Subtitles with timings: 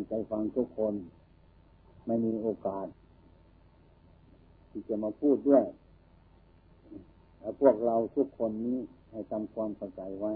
[0.00, 0.94] งใจฟังทุกคน
[2.06, 2.86] ไม่มีโอกาส
[4.70, 5.64] ที่จะมาพูดด้วย
[7.40, 8.78] แล้วพวกเราทุกคนนี้
[9.10, 10.32] ให้ทำความเข้าใจไว้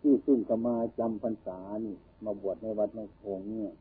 [0.00, 3.72] ที่ซึ่งก็มาจำพรรษานี่ มาบวชในวัดน้องพงเนี่ย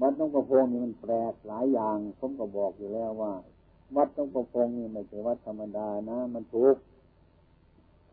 [0.00, 3.32] วัดน้องประพงนี่มันแปลกหลายอย่าง ผมก็บอกอยู่แล้วว่า
[3.96, 6.76] วัดน้องประพงนี่ไม่ใช่วัดธรรมดานะ มันทุก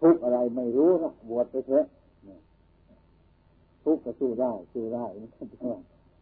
[0.02, 1.86] ทุกอะไรไม่รู้นะบวชไปเถอะ
[3.86, 5.06] ทุกข์ก็สู้ได้สู้ได้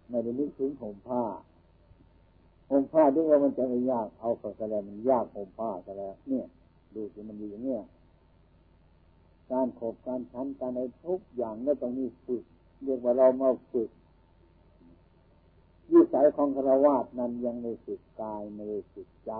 [0.09, 1.23] ไม่ได้นึกถึงห่มผ้า
[2.69, 6.45] ห่มผ้าด้วยว่ามันจะไม่ยากเอาก็แล้วมันยากห่มผ้าแล้วเนี่ย
[6.95, 7.81] ดูสิมันอยู่อย่างเนี้ย
[9.51, 12.43] การขบการชั้นการอะไรทุกอย่างนี่ต้องมีฝึก
[12.83, 13.89] เรียกว่าเรามาฝึก
[15.91, 19.33] ยิ่สายของคารวาสนั้นยังไม่ฝึกกายไม่ได้ฝึกใจ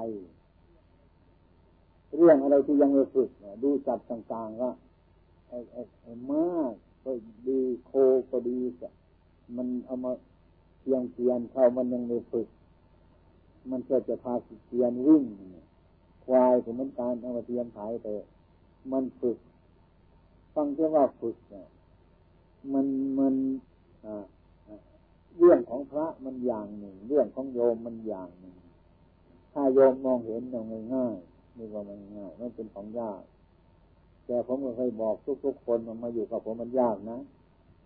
[2.17, 3.30] เรื่องอะไรที่ยังไม่ฝึก
[3.64, 4.70] ดูจับต่างๆก็
[5.48, 5.58] ไอ้
[6.02, 6.73] ไอ้มาก
[7.04, 7.12] ก็
[7.48, 7.92] ดีโค
[8.32, 8.60] ก็ดี
[9.56, 10.12] มันเอามา
[10.80, 12.48] เพียงเพียนเข้ามันยังไม่ฝึก
[13.72, 14.34] มันก็จะพา
[14.66, 15.23] เพียนวิ่ง
[16.26, 18.16] ควายก็เหมือนการเอามาเทียนถ่ายแต่
[18.92, 19.38] มันฝึก
[20.54, 21.66] ฟังแค่ว่าฝึกเนี่ย
[22.73, 22.86] มัน
[23.20, 23.36] มัน
[25.38, 28.56] เรื่องของพระมันอย่างหนึ่ง เรื่องของโยมมันอย่างหนึ่ง
[29.54, 33.22] ถ้าโยมมองเห็นอย่างง่ายๆนี่ว่ามันง่ายไมันเป็นของยาก
[34.26, 37.20] แต่ผมก็เคยบอกทุกๆคนมันมาอยู่กับผมมันยากนะ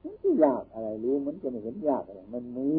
[0.04, 2.72] มันจะยากอะไรรู้มันจะไม่เห็นยากอะไรมันมี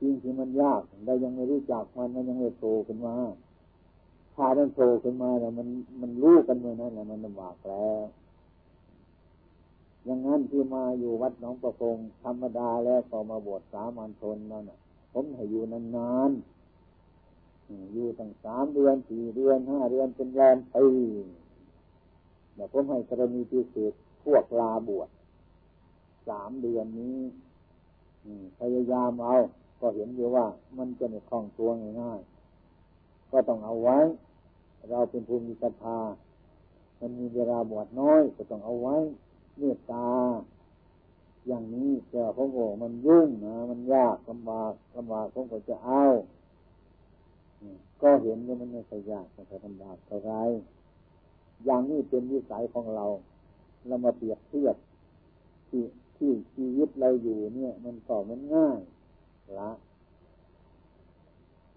[0.00, 3.16] จริงที่มันยากเรายังไม่รู้จักมันมันยังไม่โตขึ้นมา
[4.34, 5.68] ถ้ามันโตขึ้นมาแล้วมัน
[6.00, 8.02] มันรู้กันเมื่อนั้นแหละมันลำบากแล้ว
[10.04, 14.64] อย่างนั้นที่มาอยู่วัดหนองประพงธรรมดาแล้วก็มาบวชสามัญชนนั่น
[15.12, 20.86] ผมให้อยู่นานๆอยู่ตั้งสามเดือนสี่เดือนห้าเดือนเป็นแรมปี
[22.54, 23.92] เดี๋ยผมให้กรณีพิเศษ
[24.24, 25.08] พวกลาบวช
[26.28, 27.18] สามเดือนนี้
[28.58, 29.34] พยายามเอา
[29.80, 30.46] ก็เห็นอยู่ว่า
[30.78, 31.68] มันจะไม่คล่องตัว
[32.00, 33.98] ง่ายๆก็ต้องเอาไว้
[34.90, 36.00] เราเป็นภูมิศรัทธา
[37.00, 38.96] มันมีเวลาบวชน้อย ก็ต้องเอาไว้
[39.58, 40.08] เมตตา
[41.46, 46.02] อย่างนี้แต่ผมบอกมันยุ่งนะมันยากลำบากลำบากผมก็จะเอา
[48.02, 50.32] ก็เห็นว่ามันไม่ใช่ยากไม่ใช่ลำบากเท่าไร
[51.64, 53.06] อย่างนี้เป็นวิสัยของเรา
[53.86, 54.76] เรามาเปรียบเทียบ
[55.68, 55.82] ที่
[56.16, 58.80] ที่ชีวิตเราอยู่เนี่ย มันก็มันง่าย
[59.58, 59.70] ละ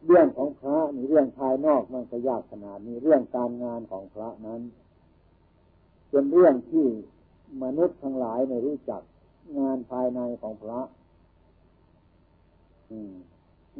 [0.06, 4.62] เรื่องของพระนี่เรื่องภายนอกมันก็ยากขนาดนี้เรื่องการงานของพระนั้น
[6.10, 6.86] เป็นเรื่องที่
[7.64, 9.02] มนุษย์ทั้งหลายไม่รู้จัก
[9.60, 10.80] งานภายในของพระ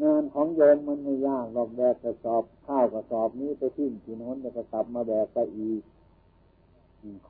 [0.04, 5.82] งานของโยมมันไม่ยากหรอกแบกกระสอบ ข้าวกระสอบนี้ไปทิ้งที่โน้นแล้วก็กลับมาแบกไปอีก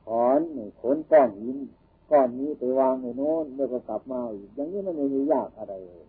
[0.01, 0.39] ขอน
[0.81, 1.57] ขนก้อนหิน
[2.11, 6.05] ก้อนนี้ไปวางในโน้นแล้วก็กลับมาอีกอย่างนี้มันไม่มียากอะไรเลย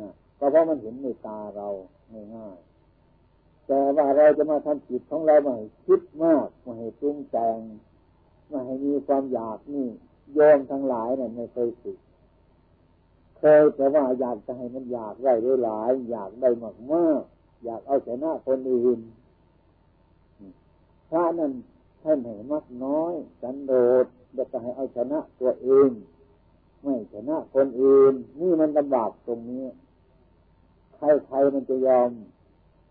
[0.00, 1.68] นะก็เพราะมันเห็นในตาเรา
[2.36, 5.54] ง่ายๆแต่ว่าเราจะมาทำจิตของเราไม่
[5.86, 7.58] คิดมากไม่ให้ปรุงแต่ง
[8.48, 9.88] ไม่ให้มีความอยากนี่
[10.34, 11.98] โยมทั้งหลายเนี่ยไม่เคยฝึก
[13.38, 17.22] เคยแต่ว่าอยากจะให้มันอยากได้ด้หลาย อยากได้มากมาก
[17.64, 18.98] อยากเอาชนะคนอื่น
[21.10, 21.52] พระนั่น
[22.04, 23.72] ท่านให้มักน้อย สันโด
[24.04, 25.90] ษแล้วก็ให้เอาชนะตัวเอง
[26.82, 29.64] ไม่ชนะคนอื่น นี่มันลำบากตรงนี้
[30.96, 32.10] ใครๆมันจะยอม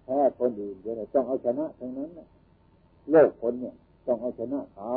[0.04, 2.10] แพ้คนอื่นเดี๋ยวต้องเอาชนะทั้งนั้น
[3.10, 3.76] โลกคนเนี่ย
[4.06, 4.92] ต้องเอาชนะเขา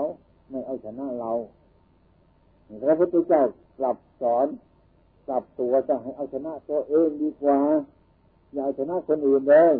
[0.51, 1.33] ไม่เอาชนะเรา
[2.85, 3.43] พระพุทธเจ้า
[3.79, 4.47] กลับสอน
[5.29, 7.59] กลับตัวจะให้เอาชนะตัวเองดีกว่า
[8.53, 9.75] อย่าเอาชนะคนอื่นเลย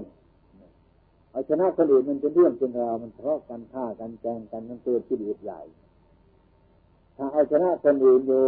[1.37, 5.61] เอาชนะคนอื่นมันเป็นเรื่องเป็นราวมันทะเลาะกันฆ่ากันแกงกันมันเกิดที่ดีใหญ่
[7.17, 8.43] ถ้าเอาชนะคนอื่นอยู่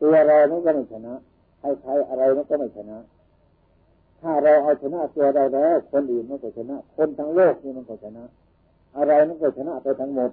[0.00, 1.14] ตัวเรานั้นก็ไม่ชนะ
[1.60, 2.98] ใครๆอะไรนั้นก็ไม่ชนะ
[4.20, 8.24] ถ้าเราเอาชนะตัวเราแล้ว คนอื่นมันก็ชนะ คนทั้งโลกนี่มันก็ชนะ
[8.96, 10.30] อะไรมันก็ชนะไปทั้งหมด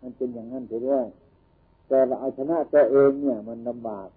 [0.00, 1.04] มันเป็นอย่างนั้นไปด้วย
[1.88, 4.08] แต่เราเอาชนะตัวเองเนี่ย มันลำบาก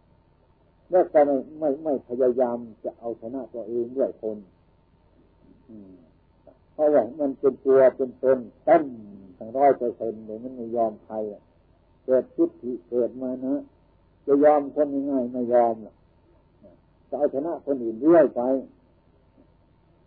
[0.90, 4.40] แล้วก็ไม่ไม่ไม่พยายามจะเอาชนะตัวเองด้วยคน
[6.74, 8.84] เพราะว่ามันเป็นตัวเป็นตนตั้น
[9.38, 11.16] ทั้งร้อยเปอร์เซ็นต์เลยมันไม่ยอมใคร
[12.06, 13.56] เกิดทิฏฐิเกิดมานะ
[14.26, 15.76] จะยอมคนง่ายไม่ยอม
[17.10, 18.42] จะเอาชนะคนอื่นเรื่อยไป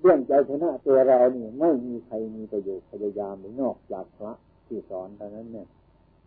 [0.01, 4.33] เรื่องใจชนะตัวเรานี่ไม่มีใครมีประโยชน์พยายามหรือนอกจากพระ
[4.67, 5.67] ที่สอนเท่านั้นเนี่ย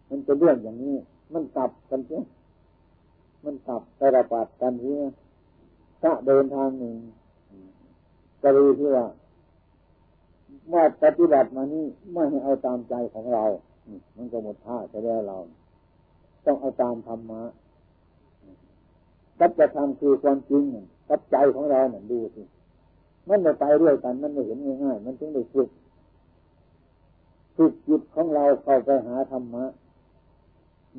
[0.10, 0.96] มันเป็นเรื่องอย่างนี้
[1.34, 2.24] มันกลับกันเสีย
[3.46, 5.02] มันกลับไประบาดกันเสีย
[6.02, 6.96] ถ้าเดินทางหนึ่ง
[8.42, 9.06] กรณีที่ว่า
[10.68, 13.44] เมื่อปฏิบัติมานี่ไม่ให้เอาตามใจของเรา
[14.16, 15.38] มันก็หมดท่าจะได้เรา
[16.46, 17.42] ต้องเอาตามธรรมะ
[19.40, 20.64] สัจธรรมคือความจริง
[21.10, 22.44] กับใจของเราเนี่ยดูสิ
[23.28, 25.70] มันไม่ไปด้วยกัน มันไม่เห็นง่ายๆมันถึงได้ฝึก
[27.56, 29.66] ฝึกจิตของเราเข้าไปหาธรรมะ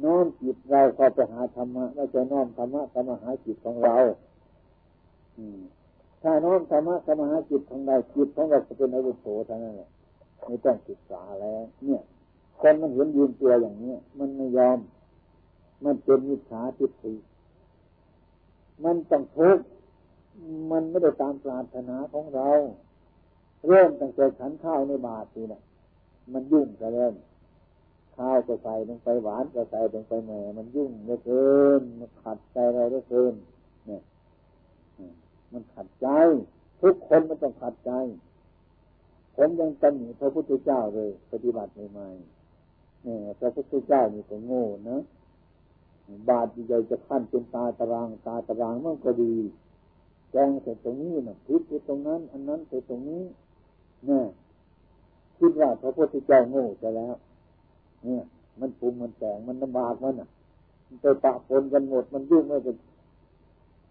[0.04, 3.96] น้อมจิตเราเข้าไปหาธรรมะไม่ใช่น้อมธรรมะเข้ามาหาจิตของเรา
[5.38, 5.60] อืม
[6.22, 9.88] ถ้าน้อมธรรมะเข้ามาหาจิตของเราจิตของเราจะเป็นอวุโสเท่านั้นแหละ
[10.46, 12.02] ไม่ต้องศึกษาแล้ว เนี่ย
[12.60, 14.78] คนมันเห็นยืนตัวอย่างนี้มันไม่ยอม
[15.84, 17.14] มันเป็นมิจฉาทิฏฐิ
[18.84, 19.64] มันต้องทุกข์
[20.70, 22.48] มันไม่ได้ตามปรารถนาของเรา
[23.66, 25.62] เริ่มตั้งแต่ฉันข้าวในบาตรนี่นะ
[26.32, 27.12] มันยุ่งกันแล้ว
[28.16, 33.34] ข้าวก็ใส่ลงไปหวานก็ใส่ลงไปแหม่มันยุ่งเหลือเกินมันขัดใจเราเหลือเกิน
[35.52, 36.08] มันขัดใจ
[36.82, 37.92] ทุกคนมันต้องขัดใจ
[39.36, 44.98] ผมยังตำหนิพระพุทธเจ้าเลย ปฏิบัติใหม่ๆเนี่ยพระพุทธเจ้านี่ก็โง่นะ
[46.28, 49.34] บาดใหญ่จะขั้นเป็นตาตารางตาตารางมันก็ดี
[50.32, 53.22] แจงเสร็จตรงนี้นะพิษเสร็จตรงนั้น อันนั้นเสร็จตรงนี้
[54.06, 54.24] เนี่ย
[55.38, 57.14] คิดว่าพระพุทธเจ้าโง่ไปแล้ว
[58.04, 58.22] เนี่ย
[58.60, 60.28] มันปรุงมันแต่งมันลำบากมันอะ
[60.86, 62.76] มันไปปะปนกันหมดมันยุ่งไม่เป็น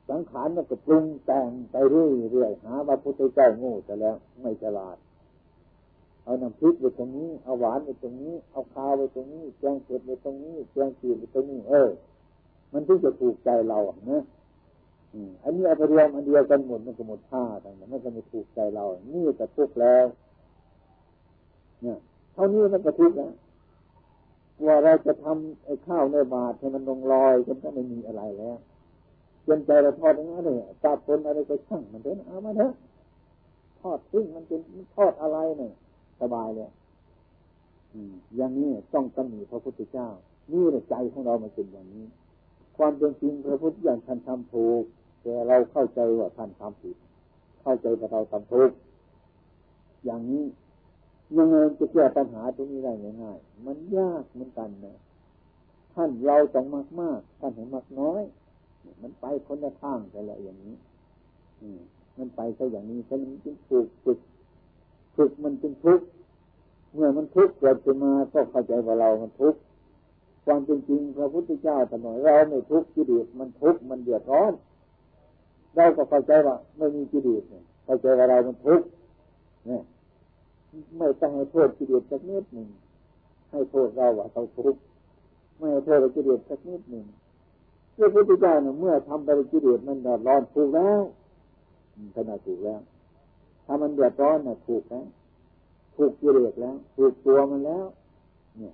[0.10, 4.98] สังขารมันก็ปรุงแต่งไปเรื่อยๆหาว่าพุทธเจ้าโง่แต่แล้ว ไม่ฉลาด
[6.24, 11.90] เอาน้ำพริกไปตรงนี้ เอาหวานไปตรงนี้ เอาข้าวไปตรงนี้แกงเผ็ดไปตรงนี้แกงจืดไปตรงนี้ เออ
[12.74, 14.24] มันถึงจะถูกใจเราอะนะ
[15.44, 20.06] อันนี้เอาไปรวมอันเดียวกันหมดมันก็หมดท่าต่มันก็ไม่ถูกใจเรา นี่จะทุกข์แล้ว
[21.82, 21.98] เนี่ย
[22.34, 23.34] เท่านี้มันก็ทุกข์แล้ว
[24.66, 28.58] ว่าเราจะทำไอ้ข้าวในบาตรให้มันลงลอยกันก็ไม่มีอะไรแล้ว
[29.52, 32.72] จนใจเราทอดอย่างนั้นเลยตาปนอะไรก็ช่างมันเถอะเอามาเถอะ
[33.82, 34.60] ทอดซึ่งมันเป็น
[34.96, 35.72] ทอดอะไรเนี่ย
[36.22, 36.70] สบายเลย
[38.38, 40.08] อย่างนี้ต้องตำหนิพระพุทธเจ้า
[40.52, 42.06] นี่แหละใจของเรามันเป็นอย่างนี้
[42.78, 44.84] ความเป็นจริงพระพุทธเจ้างท่านทำถูก
[45.22, 46.96] แต่เราเข้าใจว่าท่านทำผิด
[47.62, 48.72] เข้าใจว่าเราทำถูก
[50.06, 50.44] อย่างนี้
[51.38, 54.98] ยังไงจะแก้ปัญหาตรงนี้ได้ง่ายๆมันยากเหมือนกันนะ
[55.94, 58.22] ท่านเราต้องมากมากท่านเห็นมากน้อย
[59.02, 60.76] มันไปคนละทางไปละอย่างนี้
[61.62, 61.68] อื
[62.18, 64.20] มันไปซะอย่างนี้ฉันจึงถูกฝึก
[65.16, 66.06] ฝึกมันจึงทุกข์
[66.94, 69.60] เมื่อมันทุกข์เกิดขึ้นมาก็เข้าใจว่าเรามันทุกข์
[70.46, 74.54] ความจริงพระพุทธเจ้าถนอยเราไม่ทุกข์กิเลสมันทุกข์มันเดือดร้อน
[75.76, 77.44] เราก็เข้าใจว่าไม่มีกิเลส
[77.86, 78.86] เข้าใจว่าเรามันทุกข์
[79.66, 79.82] เนี่ย
[80.98, 82.68] ไม่ต้องให้โทษกิเลสสักนิดหนึ่ง
[83.52, 84.82] ให้โทษเราว่าเราทุกข์
[85.58, 87.06] ไม่ให้โทษกิเลสสักนิดหนึ่ง
[88.02, 91.02] พระพุทธเจ้าเนี่ยเมื่อทำไปกิเลสมันเดือดร้อนถูกแล้ว
[92.16, 92.82] ขนาดถูกแล้ว
[93.66, 95.06] ถ้ามันเดือดร้อนน่ะถูกแล้ว
[95.96, 97.86] ถูกกิเลสแล้ว ถูกตัวมันแล้ว
[98.58, 98.74] เนี่ย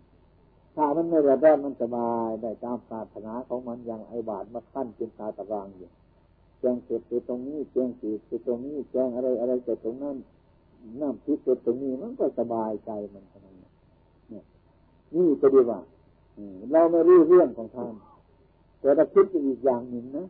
[0.76, 5.90] ถ้ามันไม่เดือดร้อนมันสบายได้ตามปรารถนาของมันอย่างไอบาทมาขั้นเป็นตาตะรางอยู่
[6.60, 10.18] แจงเสร็จไปตรงนี้แจงสีไปตรงนี้แจงอะไรอะไรไปตรงนั้น
[11.00, 13.70] น้ำพริกไปตรงนี้มันก็สบายใจมันขนาดนี้
[14.30, 14.44] เนี่ย
[15.16, 15.80] นี่ก็ดีว่า
[16.72, 17.94] เราไม่รู้เรื่องของท่าน
[18.80, 20.28] แต่เราคิดอีกอย่างหนึ่งนะ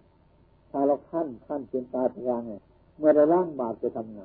[0.71, 2.61] ถ้าเราขั้นขั้นเป็นตาตะรางเนี่ย
[2.97, 4.21] เมื่อเราล้างบาปจะทำไง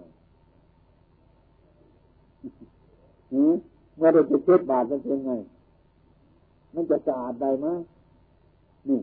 [3.97, 5.33] เมื่อเราจะเช็ดบาปมันเป็นไง
[6.75, 7.67] มันจะสะอาดได้ไหม
[8.89, 9.01] นี่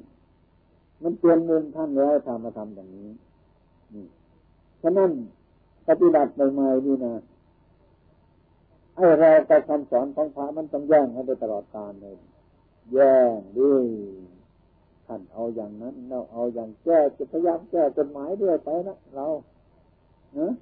[1.03, 3.09] มันเตือนมุมท่านแล้วทำมาทำอย่างนี้
[3.93, 4.05] นี่
[4.81, 5.11] ฉะนั้น
[5.87, 7.13] ปฏิบัติใหม่ๆนี่นะ
[8.95, 12.15] ไอ้เราแต่คำสอนของพระมันต้องแย่งให้ได้ตลอดกาลเลย
[12.93, 13.85] แย่งด้วย
[15.09, 19.27] ท่านเอาอย่างนั้น เราเอาอย่างแก้จะพยายามแก้กฎหมายด้วยไปนะเรา
[20.35, 20.53] เนะ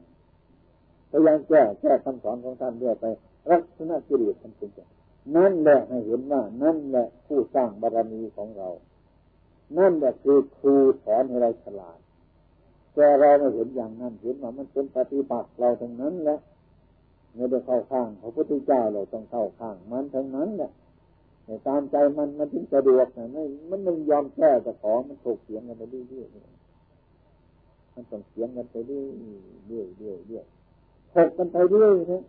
[1.12, 3.06] พยายามแก้แก้คำสอนของท่านเรื่อยไป
[3.51, 4.72] รักษณะกิเลสทันเป็น
[5.36, 8.70] นั่นแหละให้เห็นว่า นั่นแหละผู้สร้างบารมีของเรา
[9.77, 12.00] นั่นแหละคือครูสอนให้เราฉลาด
[12.94, 16.39] แต่เราไม่เห็นอย่างนั้นเห็นว่ามันเป็นปฏิบัติเราทั้งนั้นแหละ
[17.36, 20.72] ไม่ได้เข้าข้างพระพุทธเจ้าเราต้องเข้าข้างมันทั้งนั้นแหละ
[21.48, 32.24] ต่ตามใจมันมันถึงสะดวกนะไม่มันไม่ยอมแก้แต่ขอมันถกเสียงกันไปเรื่อยๆมันต้องเสียงกันไปเรื่อยๆเรื่อยๆเรื่อยๆถกกันไปเรื่อยนะ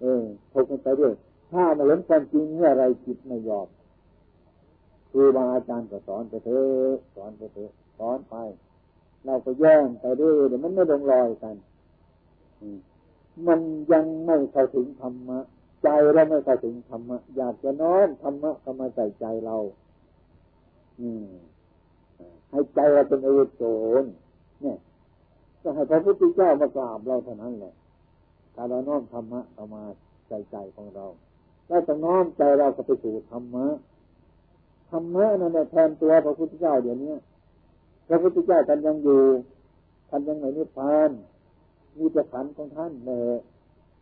[0.00, 0.22] เออ
[0.52, 1.14] ถกกันไปเรื่อย
[1.52, 3.68] ถ้ามาเห็นความจริงเมื่อไรจิตไม่ยอม
[5.10, 8.34] ครูบาอาจารย์ก็สอนไปเถอะสอนไปเถอะสอนไป
[9.24, 11.56] เราก็แย่งไปเรื่อยเดี๋ยวมันไม่ลงรอยกัน
[13.46, 13.60] มัน
[13.92, 15.40] ยังไม่เข้าถึงธรรมะ
[15.82, 19.56] ใจเราไม่เข้าถึงธรรมะ อยากจะน้อมธรรมะเข้ามาใส่ใจเรา
[21.00, 21.26] อืม
[22.50, 23.62] ให้ใจเราเป็นอวุโส
[24.02, 24.04] น
[24.62, 24.78] เนี่ย
[25.62, 27.74] ก็ให้พระพุทธเจ้ามากราบเราเท่านั้นแหละ
[28.54, 29.82] ถ้าเราน้อมธรรมะเข้ามา
[30.28, 31.06] ใส่ใจของเรา
[31.68, 33.66] เราจะน้อมใจเราก็ไปสู่ธรรมะ
[34.90, 37.14] ธรรมะนั่นแหละแทนตัวพระพุทธเจ้าเดี๋ยวนี้
[38.08, 39.22] พระพุทธเจ้าท่านยังอยู่
[40.08, 41.10] ท่านยังไม่นิพพาน
[41.96, 43.10] มีแต่ขันของท่านเน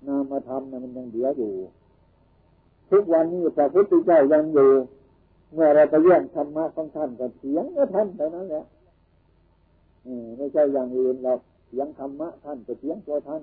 [0.06, 1.52] นามธรรมนะมันยังเหลืออยู่
[2.90, 4.70] ทุกวันนี้พระพุทธเจ้ายังอยู่
[5.52, 8.64] เมื่อเราไปเยี่ยมธรรมะของท่านก็เสียงก็ท่านเท่านั้นแหละ
[10.36, 11.32] ไม่ใช่อย่างอื่นเรา
[11.68, 13.42] เสียงธรรมะท่านก็เสียงตัวท่าน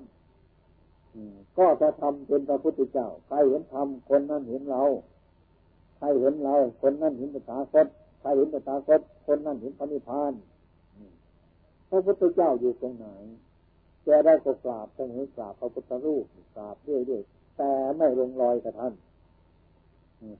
[1.58, 4.82] ก็จะทำเป็นพระพุทธเจ้า ใครเห็นธรรมคนนั้นเห็นเรา
[5.98, 7.86] ใครเห็นเรา คนนั้นเห็นตถาคต
[8.20, 10.32] ใครเห็นตถาคตคนนั้นเห็นพระนิพพาน
[11.88, 13.06] พระพุทธเจ้าอยู่ตรงไหน
[14.06, 16.24] แกได้ก็กราบเสมอกราบพระพุทธรูป
[16.56, 17.22] กราบเรื่อย
[17.56, 18.94] แต่ไม่ลงรอยกับท่าน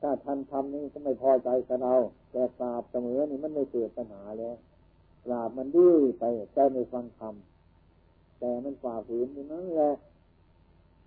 [0.02, 1.94] ถ้าท่านทำนี้ก็ไม่พอใจกับเรา
[2.30, 4.56] แต่กราบเสมอนี่มันไม่เกิดปัญหาแล้ว
[5.26, 9.92] กราบมันดื้อไปแต่ไม่ฟังคำแต่มันฝ่าฝืนอย่นั้นแหละ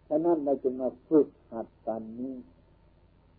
[0.08, 2.36] ฉะนั้นเราจึงมาฝึกหัดกันนี้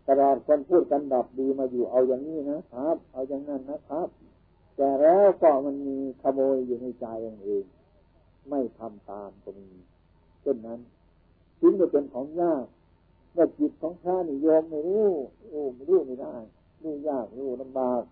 [0.06, 4.08] ตลอดคนพูดกันดับดีมาอยู่เอาอย่างนี้นะครับ เอาอย่างนั้นนะครับ
[4.76, 7.64] แต่แล้วก็มันมีขโมยอยู่ในใจองเอง
[8.50, 9.68] ไม่ทำตามก็มี
[10.42, 10.80] เช่นนั้น
[11.60, 12.64] จึงจะเป็นของยาก
[13.36, 15.08] ว่าจิตของข้านี่ยอมไม่รู้
[15.48, 16.36] โอ้ไม่รู้ไม่ได้
[16.82, 18.02] รู้ยากรู้ลำบาก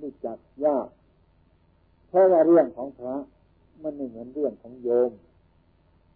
[0.00, 0.88] รู้จักยาก
[2.08, 3.16] เพราะว่าเรื่องของพระ
[3.82, 5.10] มันไม่เหมือนเรื่องของโยม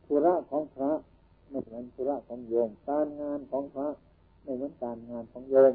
[0.04, 0.90] ธุระของพระ
[1.50, 3.88] ไม่เหมือนธุระของโยม การงานของพระ
[4.42, 5.72] ไม่เหมือนการงานของโยม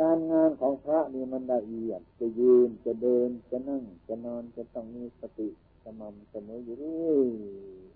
[0.00, 5.48] การงานของพระนี่มันละเอียดจะยืนจะเดินจะนั่ง จะนอนจะต้องมีสติ
[5.82, 7.28] สม่ำเสมออยู่เรื่อย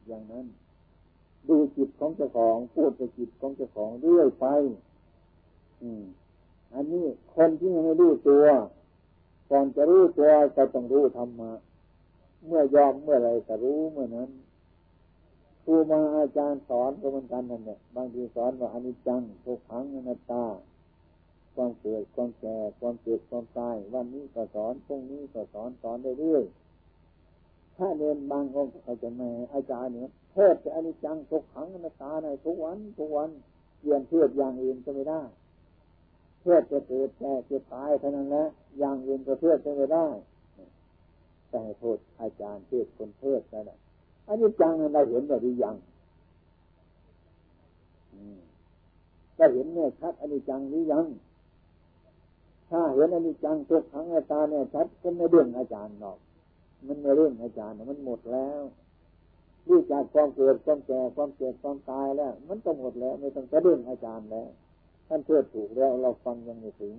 [0.06, 0.46] อย่างนั้น
[1.48, 4.46] ดูจิตของเจ้าของ พูดกับจิตของเจ้าของเรื่อยไป
[5.82, 6.04] อืม
[6.74, 8.44] อันนี้คนที่ยังไม่รู้ตัว
[9.50, 11.52] ก่อนจะรู้ตัวก็ต้องรู้ธรรมะ
[12.46, 14.30] เมื่อยอมเมื่อไรจะรู้เมื่อนั้น
[15.64, 20.44] ครูมาอาจารย์สอนก็เหมือนกันนั่นแหละบางทีสอนว่าอนิจจังทุกขังอนัตตา
[21.56, 33.30] ความเกิดความแก่ความเจ็บความตาย วันนี้ก็สอนพรุ่งนี้ก็สอนสอนเรื่อยๆถ้าเรียนบางองค์เขาจะแม่อาจารย์เนี่ยเทศจะอนิจจังทุกขังอนัตตาในทุกวันทุกวัน
[33.78, 35.22] เปลี่ยนเทศอย่างอื่นก็ไม่ได้
[36.42, 38.44] เทศจะเกิดแก่จะตายเท่านั้นแหละ
[38.78, 40.06] อย่างอื่นก็เทศไม่ได้
[41.50, 43.78] แต่โทษอาจารย์เทศคนเทศนั่นแหละ
[44.26, 45.76] อันนี้จังเราเห็นหรือยัง
[49.36, 51.06] เราเห็นเนี่ยชัดอันนี้จังหรือยัง
[52.70, 56.18] ถ้าเห็นอนนี้จังทุกครั้งอาจารย์เนี่ยชัดก็ไม่เรื่องอาจารย์หรอก
[56.86, 58.60] มันไม่เรื่องอาจารย์มันหมดแล้ว
[59.68, 64.48] รู้จากความเกิดความแก่ความเจ็บความตายแล้ว มันก็หมดแล้ว ไม่ต้องจะเรื่องอาจารย์แล้ว
[65.08, 66.94] ท่านเชื่อถูกแล้วเราฟังยังไม่ถึง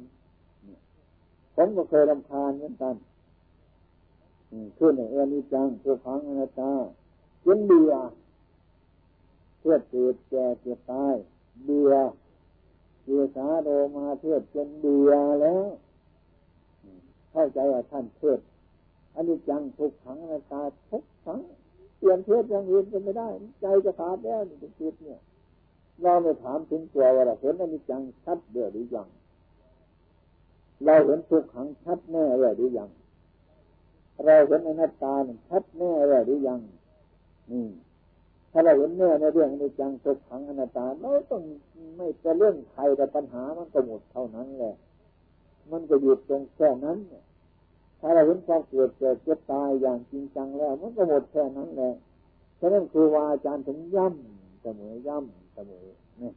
[1.56, 2.96] ผมก็เคยรำคาญเหมือนกัน
[4.78, 6.72] ขึ้นในเอนิจังทุกครั้งอนัตตา
[7.46, 7.94] จนเบื่อ
[9.60, 11.16] เพื่อเกิดแก่เจ็บตาย
[11.66, 11.94] เบื่อ
[13.08, 15.12] เบื่อสาโดมาเพื่อจนเบื่อ
[15.42, 15.68] แล้ว
[17.32, 18.40] เข้าใจว่าท่านเทศ
[19.16, 21.40] อันนี้จังทุกขังนาตาทุกขัง
[21.98, 23.30] เปลี่ยนเทศอย่างอื่นก็ไม่ได้
[23.62, 25.20] ใจจะขาดแล้วนี่จิตเนี่ย
[26.02, 29.08] เราไม่ถามถึงตัวว่าเราเห็นอันนี้จังชัดเดือดหรือยัง
[30.86, 32.90] เราเห็นทุกขังชัดแน่เลยหรือยัง
[34.26, 35.14] เราเห็นอนัตตา
[35.50, 36.60] ชัดแน่เลยหรือยัง
[37.52, 37.66] นี่
[38.52, 41.44] ถ้าเราเห็นเนื้อในเรื่องในจังทุกขังอนัตตาเราต้อง
[41.96, 44.76] ไม่จะเรื่องใครแต่ปัญหามันก็หมดเท่านั้นแหละ
[45.72, 46.98] มันก็หยุดตรงแค่นั้น
[48.00, 51.92] ถ้าเราเห็นความเกิดเกิดเจ็บตายอย่างจริงจังแล้ว มันก็หมดแค่นั้นแหละ
[52.60, 55.86] ฉะนั้นครูวาอาจารย์ถึงย่ำเสมอย่ำเสมอ
[56.20, 56.34] เนี่ย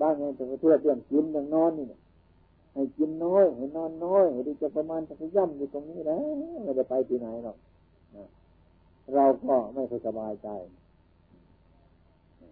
[0.00, 1.86] บ้านเนี่ยจะเทื่อเรื่องกินเรื่องนอนนี่
[2.74, 6.24] ให้กินน้อยให้นอนน้อยให้ดีจะประมาณจะย่ำอยู่ตรงนี้แล้ว
[6.64, 7.56] ไม่ได้ไปที่ไหนหรอก
[9.14, 10.48] เราก็ไม่ค่อยสบายใจ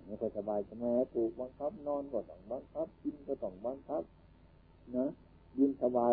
[0.08, 4.02] ไม่ค่อยสบายใจแม้ถูกบังคับ นอนก็ต้องบังคับกินก็ต้องบังคับ
[4.96, 5.06] นะ
[5.58, 6.12] ยินสบาย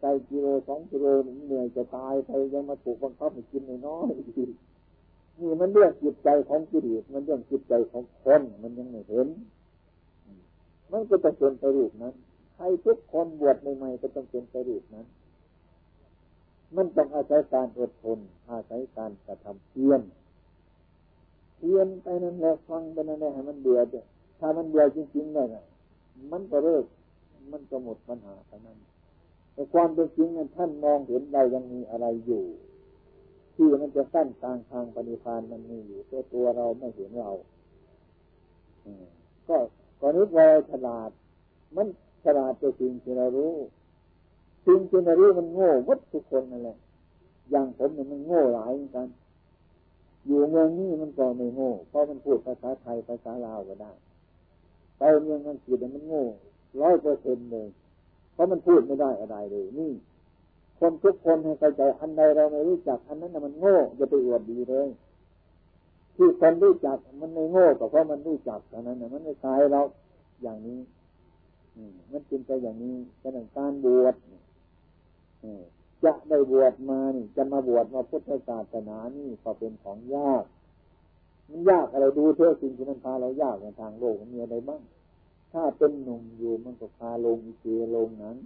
[0.00, 1.06] ไกลกิโลสองกิโล
[1.46, 4.10] เหนื่อยจะตายไปยังมาถูกบังคับให้กินน้อย
[5.38, 9.28] นี่มันเรื่องจิตใจของกิเลสมันเรื่องจิตใจของคนมันยังไม่เห็น
[10.92, 12.14] มันก็จะเป็นไปรูปนั้น
[12.54, 15.06] ใครทุกคนบวชใหม่ๆก็ต้องเป็นไปรูปนั้น
[16.76, 18.18] มันต้องอาศัยการอดทน
[18.50, 20.00] อาศัยการกระทำเพียร
[21.64, 24.04] เพียรไปนั่นแหละฟังไปนั่นแหละให้มันเบื่อเะ
[24.38, 25.64] ถ้ามันเบื่อจริงๆเลยนะ
[26.32, 26.84] มันก็เลิก
[27.52, 28.78] มันก็หมดปัญหาเท่านั้น
[29.52, 32.44] แต่ความเป็นจริงนั้นท่านมองเห็นเรายังมีอะไรอยู่
[33.54, 37.30] ที่มันจะสั้นกลางทางปฏิพานมันมีอยู่ตัวตัวเราไม่เห็นเรา
[39.48, 39.56] ก็
[40.00, 41.10] ก่อนนี้เราฉลาด
[41.76, 41.86] มัน
[42.24, 43.54] ฉลาดตัวจริงที่เรารู้
[44.66, 46.76] สิ่งที่ไม่รู้มันโง่วัดทุกคนนั่นแหละ
[47.50, 49.06] อย่างผมเนี่ยมันโง่หลายเหมือนกัน
[50.26, 53.92] อยู่เมืองนี้มันก็ไม่โง่เพราะมันพูดภาษาไทยภาษาลาวก็ได้
[54.98, 56.24] ไปเมืองอังกฤษมันโง่
[56.80, 57.68] ร้อยเปอร์เซ็นต์เลย
[58.32, 59.92] เพราะมันพูดไม่ได้อะไรเลย นี่
[60.78, 64.88] คนทุกคนให้เข้าใจอันใดเราไม่รู้จัก อันนั้นมันโง่จะไปอวดดีเลย
[66.16, 69.82] ที่คนรู้จักมันไม่โง่ก็เพราะมันรู้จักเท่านั้นนะมันไม่คลายเรา
[70.42, 70.78] อย่างนี้
[72.12, 74.14] มันเป็นไปอย่างนี้ฉะนั้นการบวช
[76.04, 80.44] จะได้บวชมานี่จะมาบวชมาพุทธศาสนานี่ก็เป็นของยาก
[81.48, 84.82] มันยากอะไรดูเท่าสิ่งที่มันพาเรายากในทางโลกมันมีอะไรบ้าง
[85.52, 87.66] ถ้าเป็นหนุ่มอยู่มันก็พาลงอีเจ
[87.96, 88.36] ลงนั้น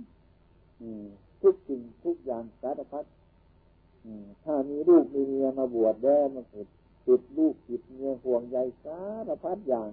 [0.81, 1.05] อืม
[1.43, 3.05] ทุกสิ่งทุกอย่างสารพัด
[4.45, 6.67] ถ้ามีลูกมีเมียมาบวชแล้วมันเกิด
[7.07, 9.91] ติดลูกติดเมียห่วงใยสารพัดอย่าง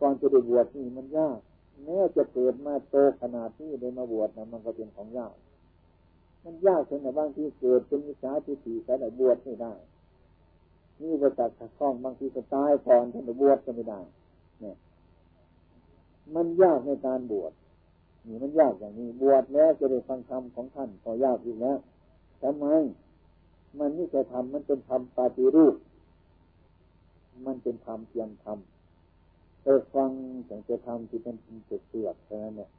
[0.00, 1.38] ก่อนจะได้บวชนี่มันยาก
[1.84, 5.34] แม้จะเกิดมาโตขนาดที่ได้มาบวชนะมันก็เป็นของยาก
[6.44, 9.74] มันยากจนในบางที่เกิดเป็นวิชาที่ถีแต่ได้บวชไม่ได้
[11.02, 14.00] นี่ประจักษ์ข้องบางทีก็ตายก่อนท่านบวชก็ไม่ได้
[14.60, 14.76] เนี่ย
[16.34, 17.52] มันยากในการบวช
[18.26, 21.78] นี่มันยากอย่างนี้ บวชแล้วจะได้ฟังธรรมของท่านก็ยากอีกแล้ว
[22.42, 22.66] ทำไม
[23.78, 25.74] มันนี่จะทำมันเป็นธรรมปฏิรูป
[27.46, 28.58] มันเป็นธรรมเพียงธรรม
[29.62, 30.10] เออฟัง
[30.46, 32.70] แต่จะทำที่เป็นเสือกเท่านั้นเนี่ย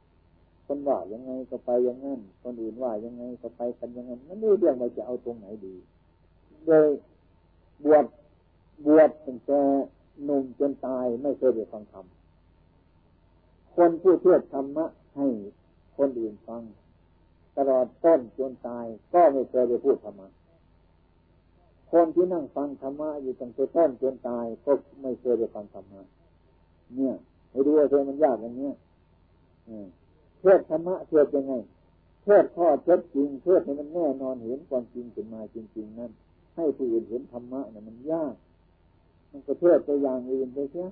[0.66, 5.74] คนว่ายังไงก็ไปอย่างนั้น คนอื่นว่ายังไงก็ไปกันอย่างนั้นมันไม่เรื่องว่าจะเอาตรงไหนดี
[6.66, 6.88] โดย
[7.84, 8.04] บวช
[8.86, 9.60] บวชตั้งแต่
[10.24, 12.06] หนุ่มจนตายไม่เคยได้ฟังธรรม
[13.74, 15.26] คนผู้เทศธรรมะให้
[15.96, 16.62] คนอื่นฟัง
[17.56, 20.28] ตลอดต้นจนตาย ก็ไม่เคยได้พูดธรรมะ
[21.90, 26.02] คนที่นั่งฟังธรรมะอยู่ตั้งแต่ต้นจนตาย ก็ไม่เคยได้ฟังธรรมะ
[26.96, 27.14] เนี่ย
[27.50, 28.74] ให้ดูว่าเธอมันยากอย่างเนี้ย
[29.66, 31.54] เทศธรรมะเทศยังไง
[32.24, 36.10] เทศข้อเท็จจริงเทศให้มันแน่นอนเห็นความจริงขึ้นมาจริง ๆ นั้น
[36.56, 38.34] ให้ผู้อื่นเห็นธรรมะเนี่ยมันยาก
[39.30, 40.88] มันก็เทศตัวอย่างอื่นไปเสีย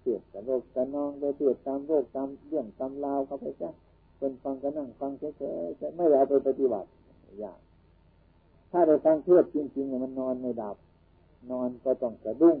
[0.00, 3.72] เทศแต่โรคแต่นองไปเทศตามโรคตามเรื่องตามราวเขาไปเสีย
[4.18, 6.88] คนฟังก็นั่งฟังเฉยๆไม่เอาไปปฏิบัติ
[7.44, 7.58] ยาก
[8.70, 10.76] ถ้าได้ฟังเทศจริงๆเนี่ยมันนอนไม่ดับ
[11.50, 12.58] นอนก็ต้องสะดุ้ง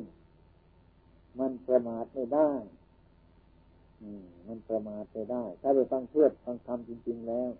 [1.38, 2.50] มันประมาทไม่ได้
[4.46, 7.50] มันประมาทไม่ได้ ถ้าไปฟังเทศฟังธรรมจริง ๆ แล้ว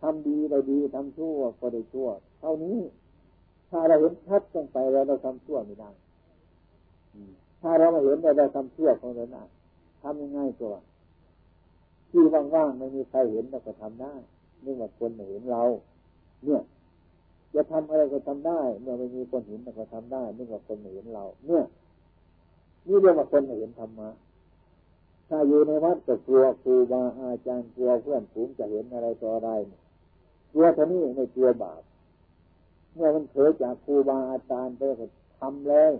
[0.00, 2.08] ทำดีได้ดีทำชั่วก็ได้ชั่ว
[2.40, 2.78] เท่านี้
[3.70, 5.90] ถ้าเราเห็นชัดตรงไปแล้วเราทำชั่วไม่ได้
[7.62, 9.42] ถ้าเราไม่เห็นเราทำชั่วของเราได้
[10.02, 10.74] ทำยังไงตัว
[12.10, 12.22] ที่
[12.54, 14.14] ว่างๆไม่มีใครเห็นเราก็ทำได้
[14.66, 15.62] นื่องจากคนไม่เห็นเรา
[16.44, 16.62] เนี่ย
[17.54, 21.64] จะทำอะไรก็ทำได้ เมื่อไม่มีคนเห็นเราก็ทำได้นื่องจากคนไม่เห็นเรา เนี่ย
[22.86, 24.08] นี่เรียกว่าคนไม่เห็นธรรมะ
[25.28, 29.50] ถ้าอยู่ในวัดก็กลัวครูบาอาจารย์กลัวเพื่อนฝูงจะเห็นอะไรต่ออะไร
[30.52, 31.82] กลัวท่านี้ไม่กลัวบาป
[32.94, 35.06] เมื่อมันเผยจากครูบาอาจารย์ไปก็
[35.38, 35.92] ทำเลย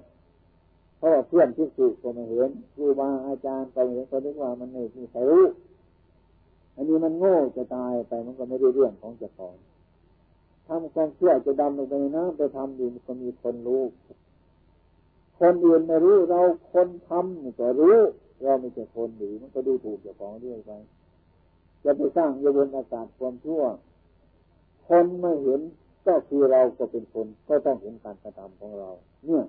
[0.98, 5.44] เพราะว่าเพื่อนที่สุก็ไม่เห็นครูบาอาจารย์ก็เห็นก็นึกว่ามันไม่มีใครรู้
[6.74, 9.54] อันนี้มันโง่จะตายไปมันก็ไม่ได้เรื่องของเจ้าของ
[10.66, 13.82] ทำความเชื่อจะดำลงไปในน้ำไปทำดีมันก็มีคนรู้
[15.38, 16.40] คนอื่นไม่รู้เรา
[16.72, 17.98] คนทำก็รู้
[18.42, 20.70] เราไม่ใช่คนหรือมันก็ดูถูกเจ้าของเรื่อยไป
[21.84, 23.62] จะไปสร้างยบนอากาศความชั่ว
[24.88, 25.60] คนไม่เห็น
[26.06, 28.90] ก็คือเราก็เป็นคนก็ต้องเห็นการกระทำของเรา
[29.26, 29.44] เนี่ย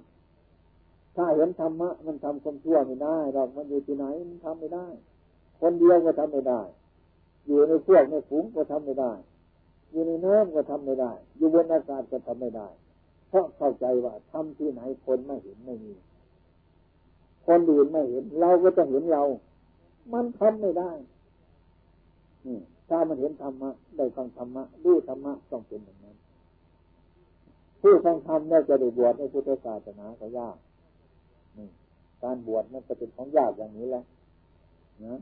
[1.15, 4.88] ถ้าเห็นธรรมะมันทำความชั่วไม่ได้เรามันอยู่ที่ไหนมันทำไม่ได้
[5.60, 6.62] คนเดียวก็ทำไม่ได้
[7.45, 9.13] อยู่ในพวกในฝูงก็ทำไม่ได้
[9.91, 12.67] อยู่ในน้ำก็ทำไม่ได้ อยู่บนอากาศก็ทำไม่ได้
[13.30, 15.93] เพราะเข้าใจว่าทำที่ไหนคนไม่เห็นไม่มี
[17.47, 19.23] คนอื่นไม่เห็น เราก็ต้องเห็นเรา
[20.13, 20.91] มันทำไม่ได้
[22.89, 26.15] ถ้ามันเห็นธรรมะได้ฟังธรรมะดูธรรมะต้องเป็นอย่างนั้น
[27.81, 30.57] ผู้ฟังธรรมเนี่ยจะได้บวชในพุทธศาสนาก็ยาก
[32.23, 34.03] การบวชมันจะเป็นของยากอย่างนี้แหละ
[35.05, 35.19] นะ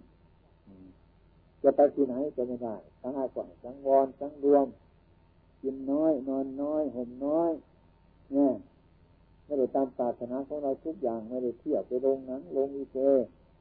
[1.64, 4.68] จะไปที่ไหนจะไม่ได้ทั้งอาศัยทั้งวอนทั้งรวม
[5.62, 7.52] กินน้อย นอนน้อยห่มน้อย
[8.34, 8.54] เนี่ย
[9.46, 12.98] ไม่ได้ตามปรารถนาของเราทุกอย่างไม่ได้เที่ยวไปลงนั้นลงอีเจ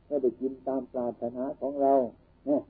[0.07, 1.95] ไม่ได้กินตามปรารถนาของเรา
[2.47, 2.63] เนี่ย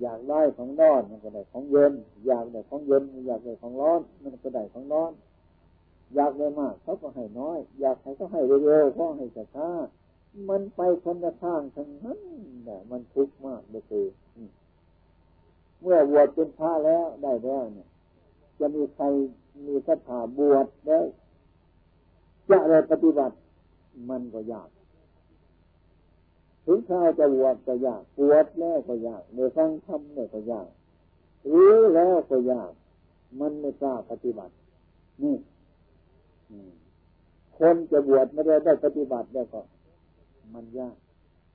[0.00, 1.92] อยากได้ของร้อนมันก็ได้ของเย็น
[2.26, 5.12] อยากได้ของเย็นอยากได้ของร้อน มันก็ได้ของร้อน
[6.14, 9.68] อยากได้มากเขาก็ให้น้อย อยากให้เขาให้เร็วๆเขาให้ช้า
[10.48, 12.20] มันไปคนละทางทั้งนั้น
[12.64, 14.06] แต่มันทุกข์มากเลยคือ
[15.80, 17.88] เมื่อบวชเป็นพระแล้วได้แล้วเนี่ย
[18.58, 19.04] จะมีใคร
[19.66, 20.98] มีศรัทธาบวชได้
[22.52, 23.34] จะอะไรปฏิบัติ
[24.10, 24.68] มันก็ยาก
[26.64, 30.68] ถึงข้าวจะบวชก็ยากปวดแล้วก็ยากในฟังธรรมเนี่ยก็ยาก
[31.50, 32.72] รู้แล้วก็ยาก
[33.40, 34.54] มันไม่กล้าปฏิบัติ
[35.22, 35.36] นี่
[37.56, 39.60] คนจะบวชไม่ได้ได้ปฏิบัติแล้วก็
[40.54, 40.96] มันยาก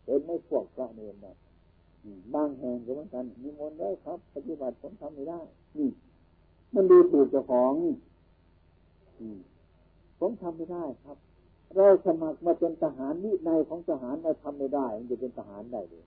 [0.05, 1.35] เห็นไม่พวกพระเนรนะ
[2.33, 5.39] บางแห่งก็เหมือนกันมีมนต์ได้ครับ ปฏิบัติผมทำไม่ได้
[5.77, 5.89] นี่
[6.73, 7.73] มันดูถูกเจ้าของ
[10.19, 11.17] ผมทำไม่ได้ครับ
[11.75, 16.05] เราสมัครมาเป็นทหารนิในของทหารเราทำไม่ได้ มันจะเป็นทหารได้เลย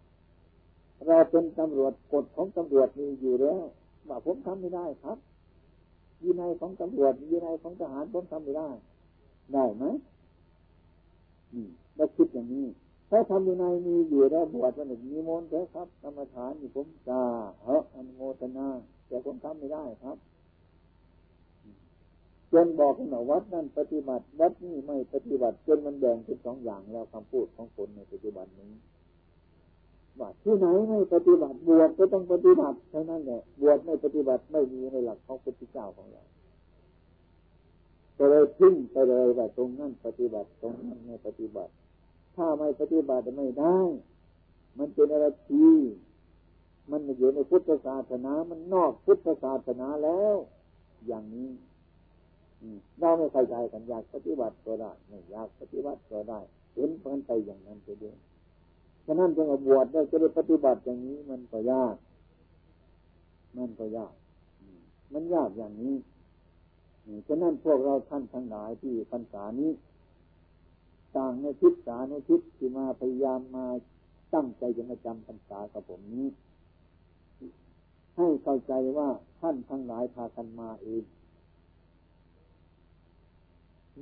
[1.06, 3.64] เราเป็นตำรวจกฎของตำรวจมีอยู่แล้ว
[4.08, 5.18] ว่าผมทำไม่ได้ครับ
[6.22, 8.68] ยีในของตำรวจยีในของทหารผมทำไม่ได้
[9.52, 9.84] ได้ไหม
[11.54, 12.66] นี่เราคิดอย่างนี้
[13.10, 17.22] ถ้าทำอยู่ในมีอยู่แล้วบวชวันหนึ่งมีมนต์เถอะครับกรรมฐานอยู่ผมจา
[17.64, 18.68] เฮ้ออนโมทนา
[19.06, 20.16] แต่ผมทำไม่ได้ครับ
[22.52, 28.72] จนบอกขนวัดนั่นปฏิบัติ วัดนี่ไม่ปฏิบัติจนมันแบ่งเป็นสองอย่างแล้วคำพูดของคนในปัจจุบันนี้
[30.20, 36.22] ว่าที่ไหนไม่ปฏิบัติบวชก็ต้องปฏิบัติเท่านั้นแหละบวชไม่ปฏิบัติไม่มีในหลักของพุทธเจ้าของเรา
[38.16, 41.72] ก็เลยทิ้งไปเลยว่าตรงนั้นปฏิบัติตรงนั้นไม่ปฏิบัติ
[42.36, 43.78] ถ้าไม่ปฏิบัติไม่ได้
[44.78, 45.68] มันเป็นอะไรที
[46.90, 50.36] มันอยู่ในพุทธศาสนา มันนอกพุทธศาสนาแล้ว
[51.06, 51.48] อย่างนี้
[53.00, 56.40] เราไม่เข้าใจกันอยากปฏิบัติก็ได้ไม่อยากปฏิบัติก็ได้
[56.74, 58.16] เห็นเพื่อนไปอย่างนั้นไปเดีย
[59.06, 61.96] ฉะนั้นจึงอบวชได้จะได้ปฏิบัติอย่างนี้มันก็ยาก
[63.56, 64.14] มันก็ยาก
[65.12, 65.96] มันยากอย่างนี้
[67.28, 69.70] ฉะนั้นพวกเราท่านทั้งหลายที่พรรษานี้
[71.16, 73.66] ต่างในทิศสาในทิศที่มาพยายามมา
[74.34, 76.26] ตั้งใจจะมาจำพรรษากับผมนี้
[78.16, 79.08] ให้เข้าใจว่า
[79.40, 81.02] ท่านทั้งหลายพากันมาเอง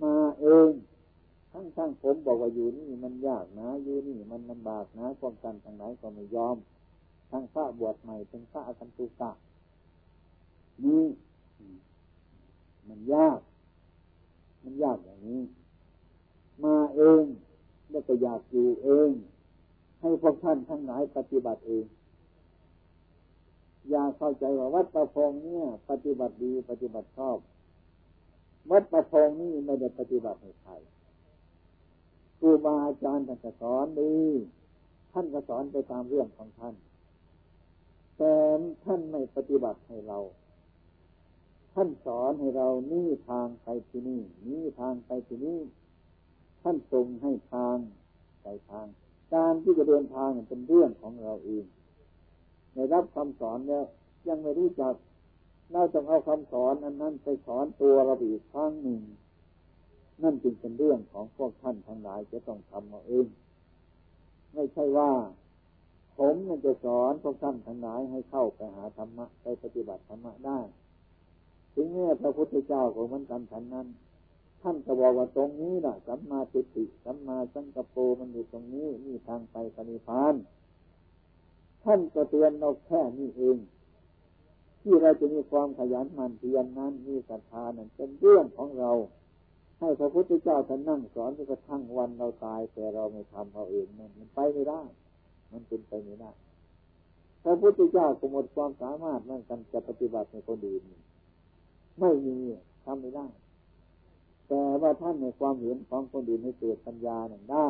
[0.03, 0.71] มาเอง
[1.53, 6.57] ทั้งทั้งผมบอกว่าอยู่นี่มันยากนะอยู่นี่มันลำบากนะความกันทางไหนก็ไม่ยอม
[7.31, 9.31] ทั้งพระบวชใหม่เป็นพระอคันตุกะ
[10.85, 11.05] นี่
[12.89, 13.41] มันยาก
[14.65, 15.43] มันยากอย่างนี้
[16.65, 17.25] มาเอง
[17.91, 19.11] แล้วก็อยากอยู่เอง
[20.01, 21.85] ให้พวกท่านทั้งหลายปฏิบัติเอง
[23.91, 27.39] อย่าเข้าใจว่าวัดประพงเนี่ย ปฏิบัติดีปฏิบัติชอบ
[28.71, 30.73] วัดประพงนี่ไม่ได้ปฏิบัติให้ใคร
[32.39, 34.17] ครูบาอาจารย์ท่านสอนดี
[35.13, 36.75] ท่านก็สอนไปตามเรื่องของท่าน
[38.17, 38.35] แต่
[38.85, 40.19] ท่านไม่ปฏิบัติให้เรา
[41.75, 45.61] ท่านสอนให้เรานี่ทางไปที่นี่ นี่ทางไปที่นี่
[46.63, 47.77] ท่านทรงให้ทาง
[48.43, 48.87] ไปทาง
[49.35, 51.65] การที่จะเดินทางเป็นเรื่องของเราเอง
[52.75, 53.85] ในรับคำสอนแล้ว
[54.29, 54.95] ยังไม่รู้จัก
[55.73, 59.01] เราจะเอาคำสอนอันนั้นไปสอนตัวเราอีกครั้งหนึ่ง
[60.23, 63.27] นั่นจึงเป็นเรื่องของพวกท่านทั้งหลายจะต้องทำเอาเอง
[64.55, 65.11] ไม่ใช่ว่า
[66.19, 70.59] ผมมันจะสอนพวกท่านทั้งหลายให้เข้าไปหาธรรมะไปปฏิบัติธรรมะได้
[71.75, 73.89] ถึงแม้พระพุทธเจ้าของมันกันฉันนั้น
[74.63, 80.35] ท่านก็บอกว่าตรงนี้แหละสัมมาทิฏฐิสัมมาสังกปรมันอยู่ตรงนี้นี่ทางไปปณิพาน
[81.85, 83.57] ท่านก็เตือนเราแค่นี้เอง
[84.91, 88.93] ที่เราจะมีความขยันหมั่นเพียรนั้นมีศรัทธานั้นเป็นเรื่องของเรา
[89.81, 94.83] ให้พระพุทธเจ้าท่านนั่งสอนจนกระทั่งวันเราตาย แต่เราไม่ทำเอาเองนั่นมันไปไม่ได้
[95.53, 96.31] มันเป็นไปไม่ได้
[97.45, 100.83] พระพุทธเจ้าสมมติความสามารถนั่นกันจะปฏิบัติในคนอื่น
[102.01, 102.37] ไม่มี
[102.85, 103.27] ทำไม่ได้
[104.49, 107.67] แต่ว่าท่านในความเห็นของคนอื่นให้เกิดปัญญาหนึ่งได้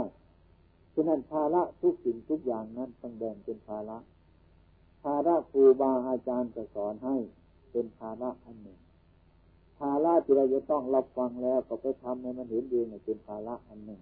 [0.94, 3.98] ฉะนั้นภาระทุกสิ่งทุกอย่างนั้นต้องแบ่งเป็นภาระ
[5.02, 7.16] ภาระครูบาอาจารย์จะสอนให้
[7.70, 8.78] เป็นภาระอันหนึ่ง
[9.78, 14.00] ภาระที่เราจะต้องรับฟังแล้วก็ไปทำให้มันเห็นเองเป็นภาระอันหนึ่ง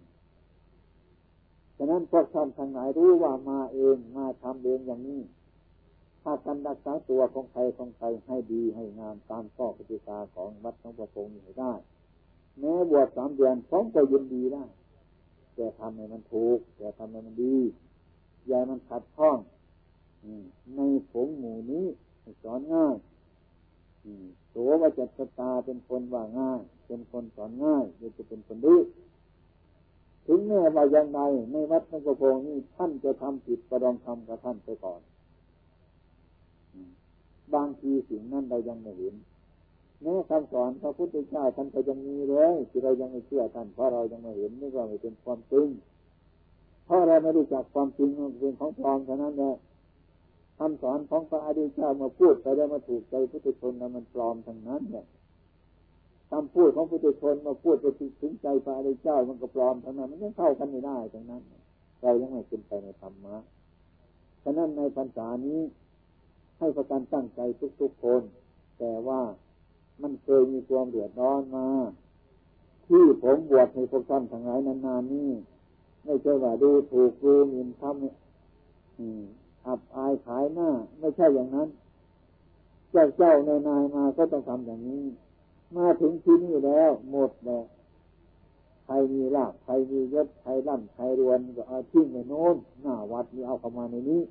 [1.77, 5.23] ฉะนั้นพวกท่านทั้งหลายรู้ว่ามาเองมาทำเองอย่างนี้
[6.23, 11.73] ถ้าการรักษาตัวของใครของใครให้ดีให้งามตามข้อปฏิกาของวัดของประพงศ์ให้ได้
[12.61, 14.65] แม้บวชสามเดือนพร้อมก็ยินดีได้
[15.55, 17.57] แต่ทำให้มันถูกแต่ทำให้มันดี
[18.47, 19.39] อย่ามันขัดข้อง
[20.77, 21.87] ในผงหมู่นี้
[22.43, 22.97] สอนง่าย
[24.55, 27.85] ตัวว่าจัตตาเป็นคนว่าง่าย เป็นคนสอนง่าย
[28.17, 28.81] จะเป็นคนดื้อ
[30.27, 31.21] ถึงแม้ว่าอย่างไร
[31.53, 35.01] ในวัดพระกโพงนี้ท่านจะทำผิดประดองทำกับท่านไปก่อน
[37.55, 39.15] บางทีสิ่งนั้นเรายังไม่เห็น
[40.03, 45.69] แม้คำสอนพระพุทธเจ้าท่านก็ยังมีเลยที่เรายังไม่เชื่อท่านเพราะเรายังไม่เห็นนี่ก็ไม่เป็นความจริง
[46.85, 48.09] เพราะเราไม่รู้จักความจริง
[48.41, 49.55] เป็นของปลอมเท่านั้นแหละ
[50.59, 55.07] คำสอนของพระอริยเจ้ามาพูดไปแล้วมาถูกใจพุทธชนแล้วมันปลอมทั้งนั้นเนี่ย
[56.31, 57.87] คำพูดของพุทธชนมาพูดไป
[58.21, 61.43] ถึงใจพระอริยเจ้ามันก็ปลอมทั้งนั้น มันยังเข้ากันไม่ได้ทั้งนั้น
[62.03, 63.37] เรายังไม่เป็นไปในธรรมะ
[64.43, 65.61] ฉะนั้นในพรรษานี้
[66.59, 67.41] ให้ประกันตั้งใจ
[67.81, 68.23] ทุกๆคน
[68.79, 69.21] แต่ว่า
[70.03, 71.69] มันเคยมีความเดือดร้อนมา
[72.87, 75.31] ที่ผมบวชให้พวกท่านทั้งหลายนานๆนี่
[76.05, 81.69] ไม่ใช่ว่าดูถูกดูหมิ่นทำท อับอายขายหน้า ไม่ใช่อย่างนั้น
[82.91, 85.05] เจ้าเจ้านายนายมาก็ต้องทำอย่างนี้
[85.77, 87.65] มาถึงที่นี่แล้ว หมดแล้ว
[88.85, 94.23] ใครมีลาภใครมียศใครร่ำใครรวนก็เอาทิ้งในโน้นหน้าวัดนี่เอาเข้ามาในนี้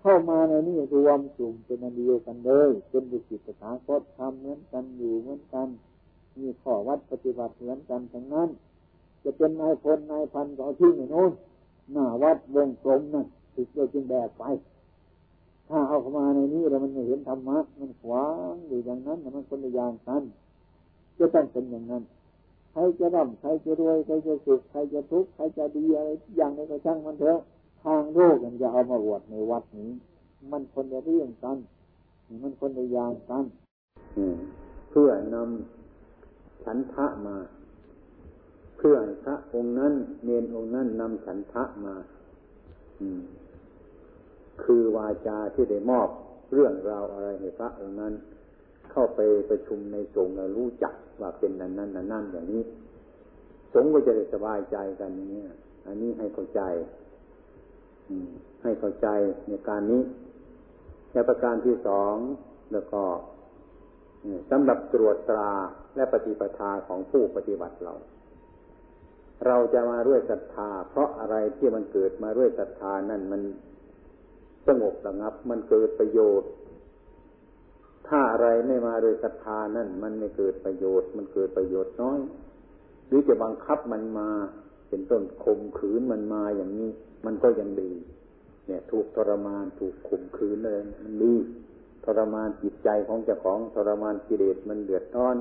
[0.00, 5.68] เข้ามาในนี้รวมกลุ่มเป็นอันเดียวกันเลยเป็นบุจิตถาคตทำเหมือนกันอยู่เหมือนกัน
[6.38, 8.48] มีข้อวัดปฏิบัติเหมือนกันทั้งนั้น
[9.22, 11.32] จะเป็นนายพลนายพันก็เอาทิ้งในโน้น
[11.92, 14.44] หน้าวัดวงกลมนั่น ถึงจะจึงแบกไป
[15.68, 20.22] ถ้าเอาเข้ามาในนี้แล้วมันไม่เห็นธรรมะ มันขวางอยู่อย่างนั้นมันคนละอย่างกัน
[21.18, 22.02] จะต้องเป็นอย่างนั้น
[22.72, 27.38] ใครจะร่ำใครจะรวยใครจะสุขใครจะทุกข์ใครจะดีอะไรอย่างไรก็ช่างมันเถอะ
[27.82, 29.90] ทางโลกมันจะเอามาอวดในวัดนี้
[30.50, 31.58] มันคนละเรื่องกัน
[32.42, 33.44] มันคนละอย่างกัน
[34.90, 37.36] เพื่อนำฉันทะมา
[38.76, 39.92] เพื่อพระองค์นั้น
[40.24, 41.94] เนนองค์นั้นนำฉันทะมา
[44.62, 46.08] คือวาจาที่ได้มอบ
[46.52, 48.14] เรื่องราวอะไรให้พระองค์นั้น
[48.90, 52.62] เข้าไปประชุมในสงฆ์รู้จักว่าเป็นนั้นนั้นนั้นนั่นอย่างนี้
[53.74, 55.42] สงฆ์ก็จะได้สบายใจกันอย่างนี้
[55.86, 56.60] อันนี้ให้เข้าใจ
[58.62, 59.08] ให้เข้าใจ
[59.48, 60.02] ในการนี้
[61.12, 62.16] ในประการที่สอง
[62.72, 63.02] แล้วก็
[64.50, 65.52] สำหรับตรวจตรา
[65.96, 67.94] และปฏิปทาของผู้ปฏิบัติเรา
[69.46, 73.42] เราจะมาด้วยศรัทธา เพราะอะไรที่มันเกิดมาด้วยศรัทธานั่นมัน
[74.66, 76.50] สงบระงับ มันเกิดประโยชน์
[78.08, 82.20] ถ้าอะไรไม่มาโดยศรัทธานั่น มันไม่เกิดประโยชน์ มันเกิดประโยชน์น้อย
[83.06, 84.30] หรือจะบังคับมันมา
[84.88, 86.90] เป็นต้นข่มขืนมันมาอย่างนี้
[87.26, 87.92] มันก็ยังดี
[88.66, 91.34] เนี่ย ถูกทรมานถูกข่มขืนเลยมันดี
[92.04, 95.36] ทรมานจิตใจของเจ้าของทรมานกิเลสมันเดือดร้อน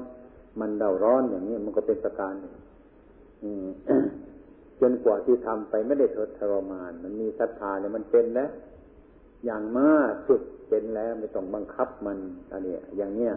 [0.60, 2.54] มันเดาร้อนอย่างนี้มันก็เป็นประการหนึ่ง
[4.82, 6.08] จนกว่าที่ทำไปไม่ได้
[6.40, 8.50] ทรมาน มันมีศรัทธาเนี่ยมันเป็นแล้ว
[9.46, 9.90] อย่างมา
[10.28, 12.18] ฝึกเป็นแล้วไม่ต้องบังคับมัน
[12.52, 13.34] อันนี้อย่างเนี้ย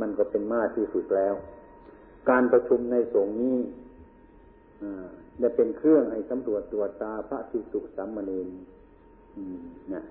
[0.00, 1.34] มันก็เป็นมาที่สุดแล้ว
[2.30, 3.56] การประชุมในสงฆ์นี้
[5.42, 8.40] จะเป็นเครื่องให้สำรวจตรวจตาพระสิสุสัมมณี
[9.94, 10.04] นะ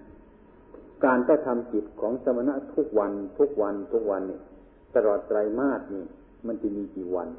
[1.05, 4.39] การกระทำจิตของสมณะทุกวันทุกวันทุกวันนี่
[4.95, 6.05] ตลอดไตรมาสนี่
[6.47, 7.29] มันจะมีกี่วัน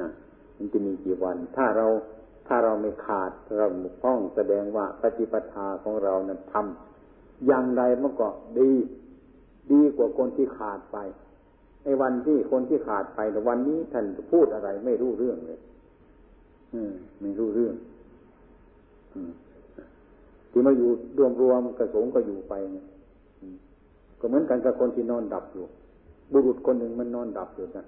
[0.00, 0.08] นะ
[0.58, 1.86] มันจะมีกี่วัน ถ้าเรา
[2.48, 8.70] ถ้าเราไม่ขาดเราหมุพ้องแสดงว่าปฏิปทาของเรานั้นทำอย่างใดมันก็ดี
[9.72, 10.98] ดีกว่าคนที่ขาดไป
[11.84, 15.60] ในวันที่คนที่ขาดไปแต่วันนี้ท่านพูดอะไรไม่รู้เรื่องเลย
[16.74, 17.74] อืม ไม่รู้เรื่อง
[19.14, 19.16] อ
[20.50, 22.54] ที่มาอยู่รวมรวมกระสงก็อยู่ไป
[24.20, 25.64] ก็เหมือนกันกับคนที่นอนดับอยู่
[26.32, 27.84] บุรุษคนหนึ่งมันนอนดับอยู่นะ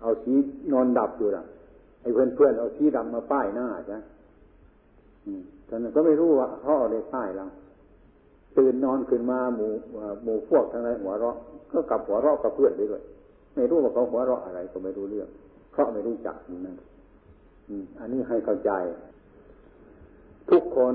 [0.00, 0.34] เอาชี
[0.72, 1.44] นอนดับอยู่นะ
[2.00, 3.98] ไอ้เพื่อนเพื่อนเอาสีดำมาป้ายหน้าใช่
[5.68, 7.46] ตอนนั้นก็ไม่รู้ว่าเขาเอาอะได้ป้ายเรา
[8.58, 9.72] ตื่นนอนขึ้นมาหมู่
[10.24, 11.36] หมู่พวกทั้งหลายหัวเราะ
[11.72, 13.02] ก็กลับหัวเราะกับเพื่อนไปด้วย
[13.54, 15.28] ไม่รู้ว่าเขาหัวเราะอะไรก็ไม่รู้เรื่อง
[15.72, 16.76] เพราะไม่รู้จักนั่น
[18.00, 18.72] อันนี้ให้เข้าใจ
[20.50, 20.94] ทุกคน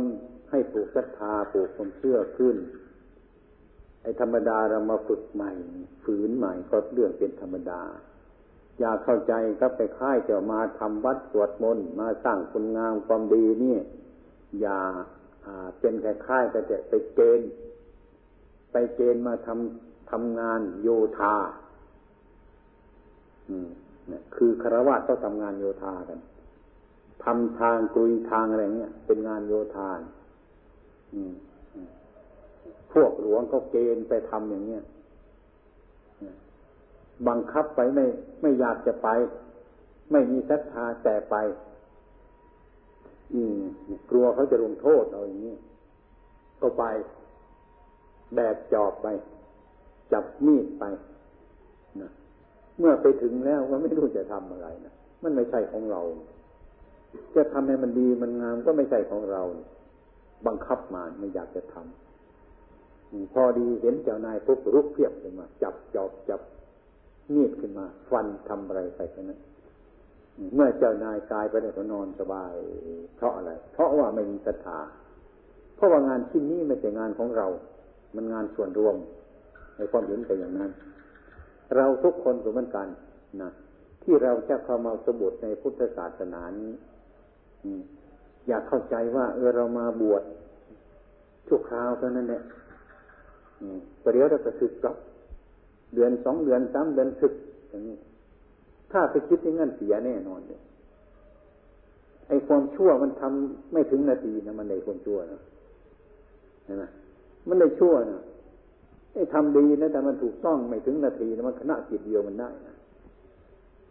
[0.50, 2.56] ให้ปลูกศรัทธาปลูกความเชื่อขึ้น
[4.02, 5.52] ไอ้ธรรมดาเรามาฝึกใหม่
[6.04, 7.82] ฝืนใหม่ก็เรื่องเป็นธรรมดา
[8.80, 13.78] อย่าเข้าใจก็ไปค่ายจะมาทำวัดสวดมนต์มาสร้างคุณงามความดีนี่
[14.62, 14.80] อย่า
[15.80, 17.50] เป็นแค่ค่ายก็จะไปเกณฑ์
[18.72, 21.36] ไปเกณฑ์มาทำทำงานโยธา
[23.50, 23.70] อืม
[24.36, 26.20] คือคารวะต้องทำงานโยธากัน
[27.24, 29.90] ทำทางกลุยทางอะไรเงี้ยเป็นงานโยธา
[31.14, 31.34] อืม
[32.94, 34.84] พวกหลวงก็เกณฑ์ไปทำอย่างเงี้ย
[37.28, 38.06] บังคับไปไม่
[38.41, 39.08] ไม่อยากจะไป
[40.12, 41.36] ไม่มีศรัทธาแต่ไป
[43.34, 43.60] อืม
[44.10, 45.56] กลัวเขาจะลงโทษเอาอย่างนี้
[46.62, 46.84] ก็ไป
[48.36, 49.08] แบกจอบไป
[50.13, 50.84] จับมีดไป
[52.02, 52.12] นะ
[52.80, 56.02] เมื่อไปถึงแล้วมันไม่รู้จะทำอะไรนะมันไม่ใช่ของเรา
[57.36, 59.41] จะทำให้มันดีมันงามก็ไม่ใช่ของเรา
[60.47, 66.41] บังคับมาไม่อยากจะทำพอดีเห็นเจ้านายปุ๊บรุกเพียบเลยมา จับจอบจับ
[67.34, 69.40] มีดขึ้นมา ฟันทำอะไรไปแค่นั้น
[70.56, 72.54] เมื่อเจ้านายกายไปแล้วก็นอนสบาย
[73.16, 74.80] เพราะอะไร เพราะว่าไม่มีศรัทธา
[75.76, 77.48] เพราะว่างานชิ้นนี้ไม่ใช่งานของเรา
[78.16, 78.96] มันงานส่วนรวม
[79.78, 80.72] ในความเห็นแต่อย่างนั้น
[81.76, 82.88] เราทุกคนเหมือนกัน
[83.42, 83.50] นะ
[84.04, 86.72] ที่เราจะเข้ามาสมบูรในพุทธศาสนานี้
[88.48, 90.24] อยากเข้าใจว่า เออเรามาบวช
[91.48, 92.44] ชั่วคราวเท่านั้นแหละ
[94.04, 94.96] ประเดี๋ยวเราจะสึกกลับ
[95.96, 97.34] เดือนสองเดือนสามเดือนสึก
[97.70, 97.98] อย่างนี้
[98.92, 100.62] ถ้าไปคิดอย่างนั้นเสียแน่นอนเลย
[102.28, 105.40] ไอ้ความชั่วมันทำไม่ถึงนาทีนะมันในความชั่วนะ
[106.66, 106.84] เห็นไหม
[107.48, 108.22] มันได้ชั่วนะ
[109.14, 112.76] ไอ้ทำดีนะแต่มันถูกต้องไม่ถึงนาทีนะมันขณะจิตเดียวมันได้นะ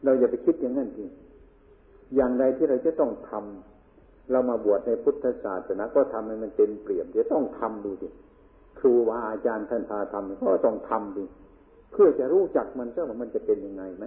[0.05, 1.09] เราอย่าไปคิดอย่างนั้นจริง
[2.15, 8.09] อย่างใดที่เราจะต้องทำเรามาบวชในพุทธศาสนาก็ทำให้มันเต็มเปี่ยมจะต้องทำดูดิ
[8.79, 11.25] ครูว่าอาจารย์ท่านพาทำก็ต้องทำดิ
[11.93, 14.05] เพื่อจะรู้จักมันว่ามันจะเป็นยังไงไหม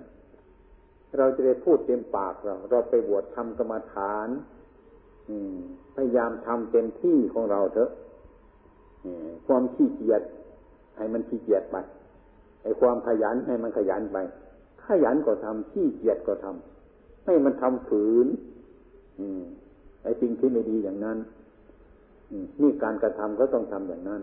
[1.18, 4.30] เราจะได้พูดเต็มปากเรา เราไปบวชทำกรรมฐาน
[5.96, 7.90] พยายามทำเต็มที่ของเราเถอะ
[9.48, 10.22] ความขี้เกียจ
[10.98, 11.78] ให้มันขี้เกียจไป
[12.64, 14.18] ไอ้ความขยันให้มันขยันไป
[14.88, 18.28] ขยันก็ทำขี้เกียจก็ทำให้มันทำฝืน
[20.04, 21.18] ไอ้สิ่งที่ไม่ดีอย่างนั้น
[22.62, 24.22] นี่การกระทำก็ต้องทำอย่างนั้น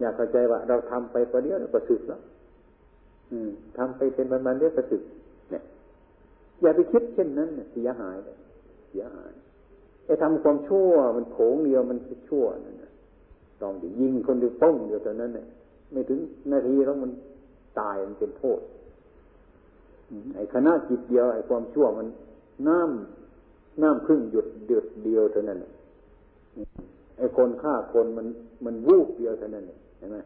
[0.00, 2.20] อยากเข้าใจว่าเราทำไปประเดี๋ยวเราก็สึกแล้ว
[3.76, 5.02] ทำไปเป็นมันๆเดี๋ยวก็สึก
[5.50, 5.62] เนี่ย
[6.62, 8.36] อย่าไปคิดเช่นนั้นเสียหายเลย
[8.90, 9.32] เสียหาย
[10.06, 12.90] ไอ้ทำความชั่วมันโผงเดียวมันชั่วนั่นนะ
[13.60, 15.46] ต้องยิงคนเดียวป้งเดียวเท่านั้นเนี่ย
[15.92, 16.18] ไม่ถึง
[16.50, 17.10] นาทีแล้วมัน
[17.80, 18.60] ตายมันเป็นโทษ
[20.34, 22.06] ไอ้คณะจิตเดียวไอ้ความชั่วมัน
[22.68, 25.58] น้ำน้ำพึ่งหยุดเดือดเดียวเท่านั้น
[27.18, 28.26] ไอ้คนฆ่าคนมัน
[28.64, 29.64] มันวูบเดียวเท่านั้น
[29.98, 30.18] เห็นไหม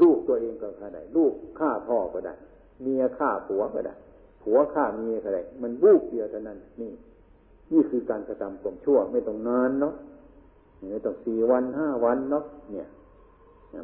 [0.00, 2.34] ลูกตัวเองก็ฆ่าได้ลูกฆ่าพ่อก็ได้
[2.82, 3.94] เมียฆ่าผัวก็ได้
[4.42, 6.92] ผัวฆ่าเมียก็ได้มันวูบเดียวเท่านั้น นี่
[7.72, 9.94] นี่คือการกระทำความชั่วไม่ต้องนานเนาะ
[10.90, 12.88] ไม่ต้องสี่วันห้าวันเนาะเนี่ย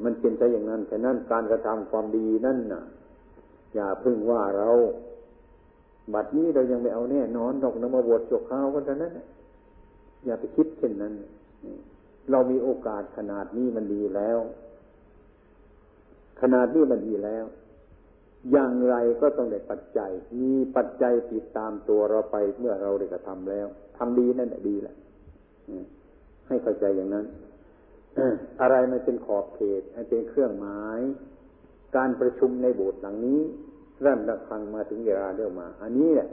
[0.05, 2.83] มันเป็นไปอย่างนั้นฉะนั้นการกระทำความดีนั่นน่ะ
[3.75, 4.71] อย่าพึ่งว่าเรา
[6.15, 9.13] บัดนี้เรายังไม่เอาแน่นอนดอกนมาบวชจกข้าวก็เท่านั้น
[10.25, 11.13] อย่าไปคิดเช่นนั้น
[12.31, 14.39] เรามีโอกาสขนาดนี้มันดีแล้ว
[16.41, 17.45] ขนาดนี้มันดีแล้ว
[18.53, 23.67] อย่างไรก็ต้องได้ปัจจัย มีปัจจัยติดตามตัวเราไปเมื่อเราได้กระทำแล้ว
[23.99, 24.97] ทำดีนั่นแหละดีแหละ
[26.49, 27.27] ให้เข้าใจอย่างนั้น
[28.61, 31.01] อะไรมันเป็นขอบเขตมันเป็นเครื่องหมาย
[31.97, 33.41] การประชุมในโบสถ์หลังนี้
[34.03, 36.29] เริ่มระคังมาถึงเวลาเรียวมา อันนี้แหละ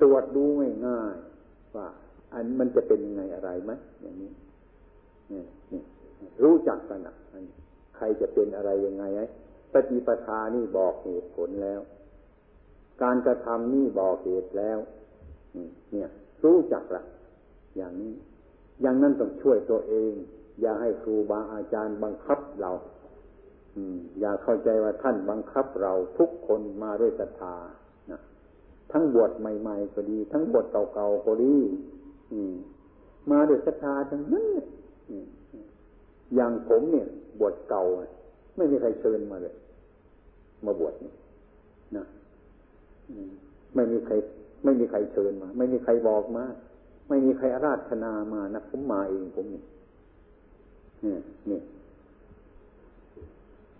[0.00, 0.44] ตรวจดู
[0.86, 1.86] ง่ายๆว่า
[2.32, 4.30] อันมันจะเป็นยังไงอะไรไหมอย่างนี้
[6.42, 7.14] รู้จักกันอะ
[8.02, 9.26] รจะเป็นอะไรยังไงไอ้
[9.72, 11.80] ปฏิปทานี่บอกเหตุผลแล้ว
[13.02, 14.78] การกระทำนี่บอกเหตุแล้ว
[15.92, 16.08] เนี่ย
[16.44, 17.02] รู้จักละ
[17.76, 18.12] อย่างนี้
[18.82, 20.12] อย่างนั้นต้องช่วยตัวเอง
[20.60, 22.72] อย่าให้ครูบาอาจารย์บังคับเรา
[23.76, 27.56] อืม อย่าเข้าใจว่าท่านบังคับเราทุกคนมาด้วยศรัทธา
[28.10, 28.20] นะ
[28.92, 31.54] ทั้งบวชใหม่ ๆ ก็ดี ทั้งบวชเก่าๆก็ดี
[32.32, 32.54] อืม
[33.30, 34.46] มาด้วยศรัทธาทั้งนั้น
[36.34, 37.08] อย่างผมเนี่ย
[37.40, 37.82] บวชเก่า
[38.56, 39.54] ไม่มีใครเชิญมาเลย
[40.66, 41.12] มาบวชนี่
[41.96, 42.04] นะ
[43.74, 44.14] ไม่มีใคร
[44.64, 46.44] ไม่มีใครเชิญมา ไม่มีใครบอกมา
[47.08, 49.62] ไม่มีใครอาราธนามานะผมมาเองผมนี่
[51.50, 51.60] นี่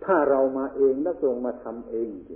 [0.03, 2.35] ถ้าเรามาเองแล้วลงมาทำเองสิ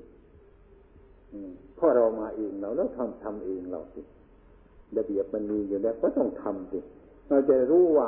[1.76, 4.02] เพราะเรามาเองเราแล้วทำทำเองเราสิ
[4.98, 6.80] ระเบียบมันมีอยู่แล้วก็ต้องทำสิ
[7.30, 8.08] เราจะรู้ว่า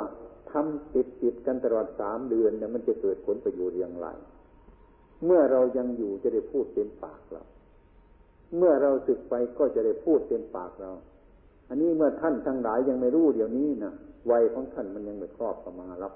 [0.52, 4.08] ทำติดติดกันตลอดสามเดือนเนี่ยมันจะเกิดผลประโยชน์อย่างไร
[5.24, 7.42] เมื่อเรายังอยู่จะได้พูดเต็มปากเรา
[8.56, 10.90] เมื่อเราสึกไปก็จะได้พูดเต็มปากเรา
[11.68, 13.92] อันนี้เมื่อท่านทั้งหลายยังไม่รู้เดี๋ยวนี้นะ
[14.30, 16.12] วัยของท่านมันยังไม่ครอบประมารับ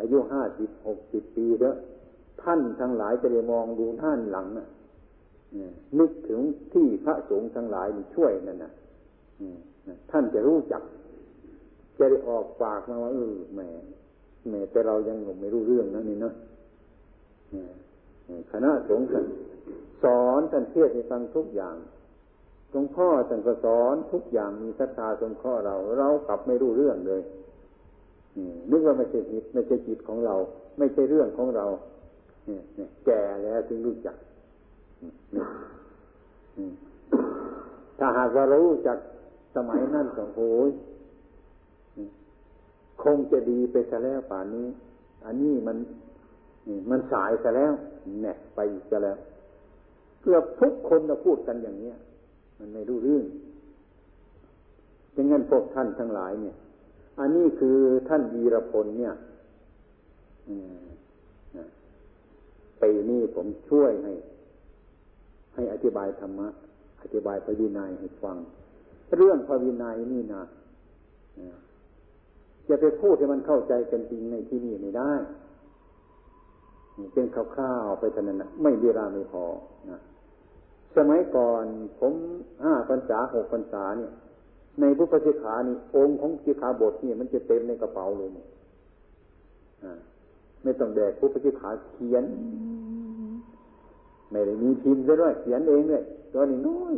[0.00, 1.74] อายุห้าสิบหกสิบปีแล้ว
[2.42, 4.68] ท่านทั้งหลายจะได้มองดูท่านหลังน่ะ
[5.98, 6.40] นึกถึง
[6.72, 7.86] ที่พระสงฆ์ทั้งหลาย
[8.16, 8.72] ช่วยนั่นน่ะ
[10.10, 10.82] ท่านจะรู้จัก
[11.98, 13.60] จะได้ออกปากมาว่าเออแหม
[14.48, 16.34] แหมแต่เรายังไม่รู้เรื่องนะนี่เนาะ
[18.50, 19.06] คณะสงฆ์
[20.02, 21.76] สอนท่านเทศให้ฟังทุกอย่าง
[22.70, 27.22] หลวงพ่อท่านก็สอนทุกอย่างมีศรัทธาสงเคราะห์เรา เรากลับไม่รู้เรื่องเลย
[28.70, 30.34] นึกว่าไม่ใช่จิตไม่ใช่จิตของเรา
[30.78, 31.66] ไม่ใช่เรื่องของเรา
[32.46, 34.16] เนี่ยแก่แล้วถึงรู้จัก
[37.98, 38.98] ถ้าหากว่ารู้จัก
[39.56, 40.68] สมัยนั้นก็โหย
[43.02, 44.66] คงจะดีไปซะแล้วป่านนี้
[45.24, 45.76] อันนี้มัน
[46.90, 47.72] มันสายซะแล้ว
[48.22, 49.16] แน่ไปซะแล้ว
[50.22, 51.96] เกือบทุกคนจะพูดกันอย่างเนี้ย
[52.58, 53.24] มันไม่รู้เรื่อง
[55.14, 56.56] ดังนั้นพวกท่านทั้งหลายเนี่ย
[57.20, 57.76] อันนี้คือ
[58.08, 59.14] ท่านวีรพลเนี่ย
[62.82, 64.12] ปีนี้ผมช่วยให้
[65.54, 66.48] ให้อธิบายธรรมะ
[67.02, 68.36] อธิบายพระวินัยให้ฟัง
[69.16, 70.42] เรื่องพระวินัยนี่นะ
[72.68, 75.12] จะไปพูดให้มันเข้าใจกันจริงในที่นี่ไม่ได้
[77.12, 79.44] เป็นคร่าวๆไปเท่านั้นนะไม่เวลาไม่พอ
[79.90, 80.00] นะ
[80.96, 81.64] สมัยก่อน
[82.00, 82.12] ผม
[82.64, 84.12] ห้าพรรษาหกพรรษาเนี่ย
[84.80, 88.30] ในพุทธสิกขานี่องค์ของสิกขาบทนี่มันจะเต็มในกระเป๋าเลย
[90.62, 92.24] ไม่ต้องแบกพุทธกิขาเขียน
[94.30, 96.02] ไม่ได้มีพิมพ์ด้วยเขียนเองเลย
[96.32, 96.94] ตัวนี้น้อย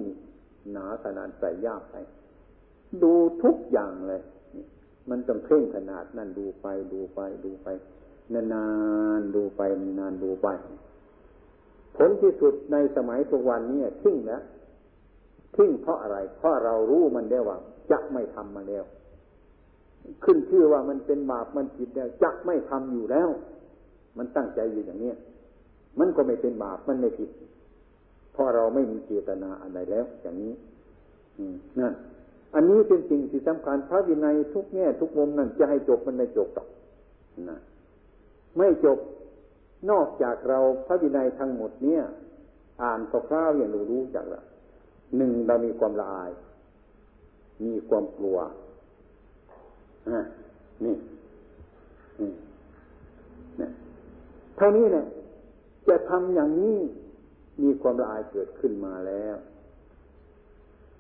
[0.73, 1.97] หนาขนาดใส่ยากไป
[3.03, 3.13] ดู
[3.43, 4.21] ทุกอย่างเลย
[5.11, 7.69] มันต้องเพ่งขนาดนั่นดูไปดูไปดูไป
[8.35, 8.67] นา
[9.19, 9.61] นๆดูไป
[10.01, 10.49] นานดูไป
[11.97, 14.43] ผลที่สุดในสมัยทุกวันนี้ทิ้งแล้ว
[15.57, 17.59] ทิ้งเพราะอะไร เพราะเรารู้มันได้ว่า
[17.91, 18.85] จะไม่ทำมาแล้ว
[20.25, 23.29] ขึ้นชื่อว่ามันเป็นบาปมันผิดแล้วจะไม่ทำอยู่แล้ว
[24.19, 25.17] มันตั้งใจอยู่อย่างเนี้ย
[25.99, 27.31] มันก็ไม่เป็นบาปมันไม่ผิด
[28.33, 30.53] เพราะเราไม่มีเจตนาอะไรแล้ว อย่างนี้
[31.79, 31.93] นั่น
[32.55, 36.69] อันนี้เป็นสิ่งที่สำคัญพระวินัยทุกแง่ทุกมุมนั่นจะให้จบมันไม่จบหรอก
[37.51, 37.59] นะ
[38.59, 38.99] ไม่จบ
[39.91, 42.03] นอกจากเราพระวินัยทั้งหมดเนี่ย
[42.83, 44.43] อ่านคร่าวๆอย่างรู้รู้จักละ
[45.17, 46.31] หนึ่งเรามีความละอาย
[47.65, 48.39] มีความกลัว
[50.85, 50.95] นี่
[52.17, 53.69] นี่
[54.57, 55.07] เท่านี้เนี่ย
[55.89, 56.79] จะทำอย่างนี้
[57.63, 59.37] มีความละอายเกิดขึ้นมาแล้ว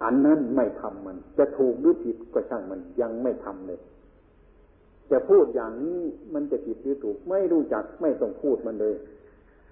[0.02, 3.80] อันนั้นไม่ทำมัน จะถูกหรือผิดก็ช่างมันยังไม่ทำเลย
[5.10, 6.00] จะพูดอย่างนี้
[6.34, 8.94] มันจะผิดหรือถูกไม่รู้จักไม่ต้องพูดมันเลย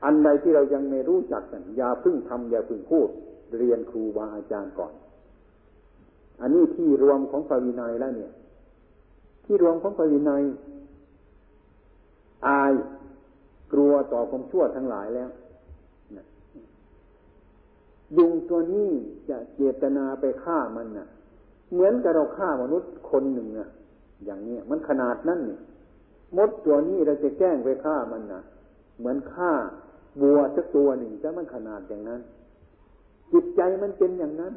[0.05, 3.09] อันใดที่เรายังไม่รู้จักกันอย่าพึ่งทำอย่าพึ่งพูด
[3.57, 4.93] เรียนครูบาอาจารย์ก่อน
[6.41, 8.33] อันนี้ที่รวมของปวินัยแล้วเนี่ย
[9.45, 10.43] ที่รวมของปวินัย
[12.47, 12.73] อาย
[13.73, 15.29] กลัวต่อความชั่วทั้งหลายแล้ว
[18.17, 18.91] ยุงตัวนี้
[19.29, 21.07] จะเจตนาไปฆ่ามันน่ะ
[21.73, 23.69] เหมือนกับเราฆ่ามนุษย์คนหนึ่งน่ะ
[24.25, 25.59] อย่างนี้มันขนาดนั้นนี่
[26.37, 28.43] มดตัวนี้เราจะแกล้งไปฆ่ามันนะ
[28.99, 29.53] เหมือนฆ่า
[30.21, 32.21] บัวสักตัวหนึ่งจะมันขนาดอย่างนั้น
[33.33, 34.55] จิตใจมันเป็นอย่างนั้น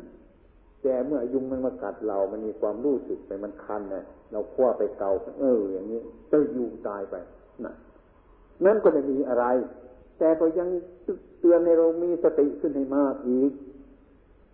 [0.84, 7.16] แต่เมื่อยุงมันมากัดเรา มันมีความรู้สึกไปมันคันเลยเราคว้าไปเกาเอออย่างนี้เจ้ายุงตายไป
[7.66, 7.74] นะ
[8.66, 9.46] นั่นก็ไม่มีอะไร
[10.20, 10.68] แต่ก็ยัง
[11.40, 13.52] เตือนในเรามีสติขึ้นให้มากอีก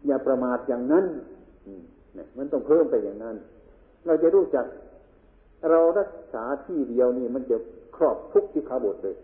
[0.07, 1.05] อย่าประมาทอย่างนั้น
[1.65, 3.35] เนี่ยมันต้องเพิ่มไปอย่างนั้น
[4.05, 4.65] เราจะรู้จัก
[5.69, 7.57] เรารักษาที่เดียวนี่มันจะ
[7.95, 9.15] ครอบทุกที่ขาบทเลย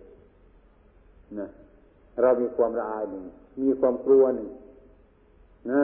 [1.40, 1.50] นะ
[2.22, 3.24] เรามีความละอายหนึ่ง
[3.62, 4.50] มีความกลัวหนึ่ง
[5.72, 5.82] นะ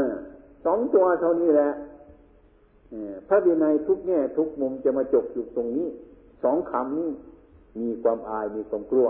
[0.65, 1.71] สองตัวเท่านี้แหละ
[3.27, 5.87] พระวินัยทุกแง่ทุกมุมจะมาจบอยู่ตรงนี้
[6.43, 7.09] สองคำนี้
[7.81, 9.07] มีความอายมีความกลัว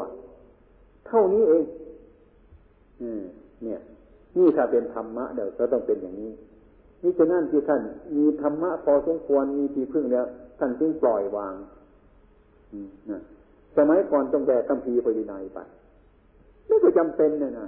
[1.07, 1.63] เท่านี้เอง
[3.63, 3.79] เนี่ย
[4.37, 6.31] นี่ถ้าเป็นธรรมะเดี๋ยวก็ต้องเป็นอย่างนี้
[7.01, 7.81] นี่ฉะนั้นที่ท่าน
[8.17, 10.25] มีธรรมะพอสมควรมีที่พึ่งแล้ว
[10.59, 11.55] ท่านจึงปล่อยวาง
[13.11, 13.21] นะ
[13.77, 15.59] สมัยก่อนต้องแบกคำพีปรินัยไป
[16.69, 17.67] นี่ก็จำเป็นเนี่ยนะ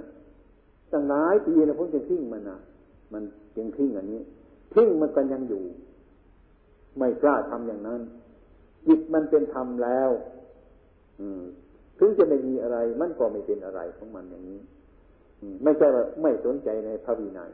[0.92, 2.58] ตั้งหลายปีนะผมจะทิ้งมันนะ
[3.12, 3.22] มัน
[3.56, 4.20] ยังทิ้งอันนี้
[4.74, 5.64] ทิ้งมันกันยังอยู่
[6.96, 8.00] ไม่กล้าทำอย่างนั้น
[8.86, 10.10] จิตมันเป็นธรรมแล้ว
[12.20, 14.60] จะไม่มีอะไร มันก็ไม่เป็นอะไรของมันอย่างนี้
[15.62, 17.50] ไม่ใช่ว่าไม่สนใจในพระวินัย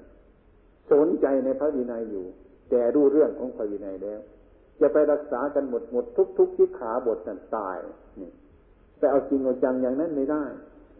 [0.92, 2.24] สนใจในพระวินัยอยู่
[2.70, 4.20] แต่รู้เรื่องของพระวินัยแล้ว
[4.80, 7.78] จะไปรักษากันหมดหมดทุกทุกที่ขาบทกันตาย
[8.20, 8.30] นี่
[8.98, 10.44] แต่เอาจริงเอาจังอย่างนั้นไม่ได้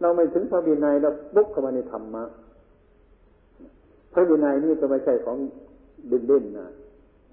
[0.01, 2.23] เราไม่ถึงพระวินัยเราบุกเข้ามาในธรรมะ
[4.13, 5.37] พระวินัยนี่ก็ไม่ใช่ของ
[6.07, 6.67] เด่นๆนะ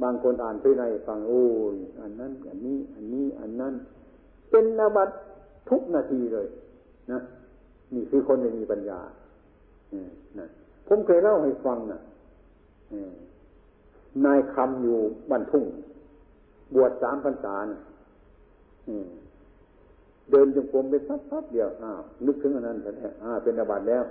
[0.02, 3.74] บางคนอ่านพระวินัยฟังโอ้ยอันนั้น อันนี้ อันนี้ อันนั้น
[4.50, 5.08] เป็นนบัต
[5.68, 6.46] ทุกนาทีเลย
[7.12, 7.20] นะ
[7.94, 9.00] นี่คือคนไม่มีปัญญา
[10.38, 10.48] นะ
[10.88, 12.00] ผมเคยเล่าให้ฟังนะ
[14.24, 14.98] นายคำอยู่
[15.30, 15.64] บ้านทุ่ง
[16.74, 17.80] บวชสามพรรษาเนี่ย
[20.30, 24.04] เดินจงกรมไปสักพักเดียวอ้าวนึกถึงอันนั้นแท้อ่าเป็นอาบัติแล้ว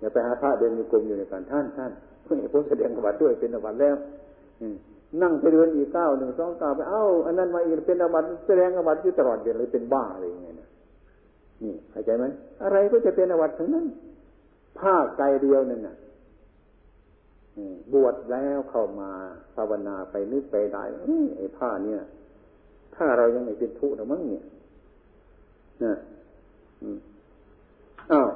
[0.00, 3.96] อย่าไปหาพระเดินจงกรมอยู่ในการท่านท่านเพื่อผมแสดงอาบัติด้วยเป็นอาบัติแล้ว
[5.22, 10.54] นั่งไปเดินอีกเก้าหนึ่งสองเก้าไปเอ้าอันนั้นมาอีกเป็นอาบัติแสดงอาบัติอยู่ตลอดเดือนเลยเป็นบ้าอะไรอย่างเงี้ย
[11.62, 12.24] นี่เข้าใจไหม
[12.62, 13.86] อะไรก็จะเป็นอาบัติทั้งนั้น
[14.78, 15.96] ผ้าไกลเดียวนั่นน่ะ
[17.92, 19.10] บวชแล้วเข้ามา
[19.54, 20.84] ภาวนาไปนึกไปได้
[21.36, 22.00] ไอ้ผ้าเนี่ย
[22.94, 24.44] ถ้าเรายังไม่เป็นทุกข์นะมั้งเนี่ย
[25.84, 25.94] นะ
[28.12, 28.28] อ้าว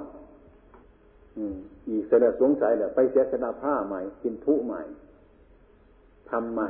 [1.88, 4.82] อีกเสด็จสงสัยแหละไปเสียสนาผ้าใหม่เป็นทุกข์ใหม่
[6.30, 6.68] ทำใหม่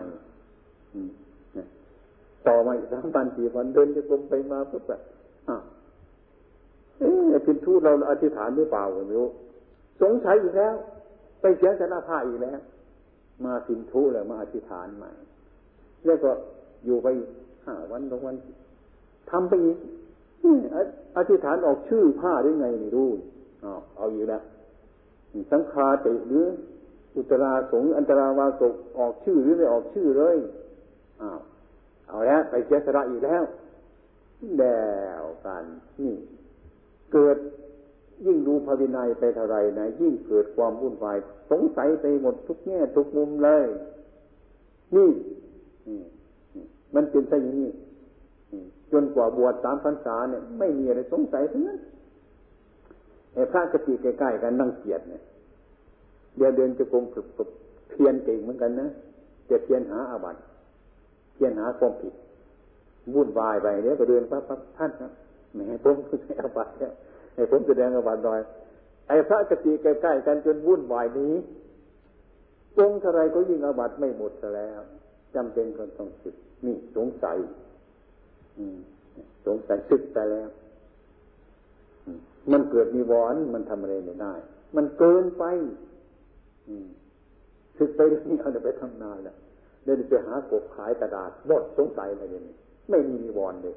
[2.47, 5.01] ต่อมาอีกสามพันสี่พันเดินจะกลมไปมาปุ๊บแบบ
[5.49, 5.63] อ้าว
[6.99, 9.29] เอ๊ะเป็นทุเราอธิษฐานหรือเปล่าไม่รู้
[10.03, 10.75] สงสัยอีกแล้ว
[11.41, 12.59] ไปเสียสนาผ้าอีกแล้ว
[13.45, 15.11] มาสินทุแล้วมาอธิษฐานใหม่
[16.07, 16.31] แล้วก็
[16.85, 17.07] อยู่ไป
[17.67, 18.37] ห้าวันสองวัน
[19.31, 19.77] ทำไปอีก
[21.17, 23.11] อธิษฐานออกชื่อผ้าได้ไงไม่รู้
[23.65, 24.43] อ๋อเอาอยู่แล้ว
[25.53, 26.45] สังคาติหรือ
[27.19, 30.37] อุตราสงอันตราวาสกออกชื่อหรือไม่ออกชื่อเลย
[31.21, 31.41] อ้าว
[32.09, 33.43] เอาแล้วไปเสียสละอีกแล้ว
[34.59, 34.83] แล้
[35.23, 35.65] วกัน
[36.01, 36.15] นี่
[37.13, 37.37] เกิด
[38.27, 41.17] ยิ่งดูพระวินัยไปเท่าไรนะยิ่งเกิดความวุ่นวาย
[41.51, 43.67] สงสัยไปหมดทุกแง่ทุกมุมเลย
[44.97, 45.11] นี่
[46.95, 47.71] มันเป็นซะอย่างนี้
[48.93, 51.79] จนกว่าบวชสามพรรษาเนี่ย ไม่มีอะไรสงสัยทั้งนั้น
[53.35, 55.23] ไอ้พระกติใกล้ๆกันนั่งเกียดเนี่ย
[56.39, 57.27] เดี๋ยวเดินจะกงฝึก
[57.91, 58.89] เพียนเก่งเหมือนกันนะ
[59.51, 60.41] จะเพียนหาอาบัติ
[61.35, 62.15] เพียนหาความผิด
[63.15, 65.13] วุ่นวายไปเดี๋ยวก็เดินปั๊บปั๊บท่านครับ
[65.55, 66.93] แหมผมไม่อาบัติแล้ว
[67.35, 68.41] ไอ้ผมแสดงอาบัติหน่อย
[69.09, 71.35] ไอ้พระกติใกล้ๆกันจนวุ่นวายนี้
[72.77, 74.81] ตรงเท่าไรก็ยิ่งอาบัติไม่หมดซะแล้ว
[75.35, 76.37] จำเป็นคนต้องศึก
[76.67, 77.39] นี่สงสัย
[79.47, 80.49] สงสัยศึกไปแล้ว
[82.53, 84.35] มันเกิดมีวอนมันทำอะไรไม่ได้
[84.77, 85.45] มันเกินไป
[87.79, 89.37] ศึกไปเรื่องนี้เอาไปทำนานแล้ว
[89.85, 92.57] เดินไปหากบขายกระดาษหมดสงสัยอะไรเนี่ย
[92.91, 93.75] ไม่มีมีวอนเลย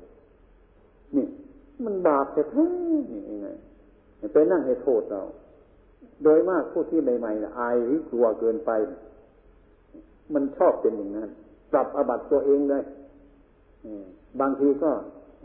[1.16, 1.26] นี่
[1.86, 3.50] มันบาปแท้ๆนี่ไง
[4.34, 5.22] ไปนั่งให้โทษเรา
[6.24, 8.72] โดยมากผู้ที่ใหม่ๆนะอายหรือกลัวเกินไป
[10.34, 11.30] มันชอบเป็นอย่างนั้น
[11.72, 12.84] ปรับอบัตตัวเองเลย
[14.42, 14.92] บางทีก็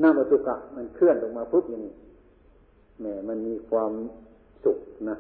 [0.01, 1.94] หน้าประตุกะมันเคลื่อนออกมาปุ๊บอย่างนี้
[3.01, 3.92] แหมมันมีความ
[4.64, 4.78] สุข
[5.11, 5.16] นะ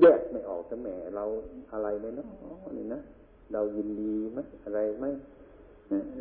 [0.00, 1.24] แยกไม่ออกแต่แหมเรา
[1.72, 2.28] อะไรไหมเนาะ
[2.78, 3.00] นี่นะ
[3.52, 5.06] เรายินดีไหมอะไรไหม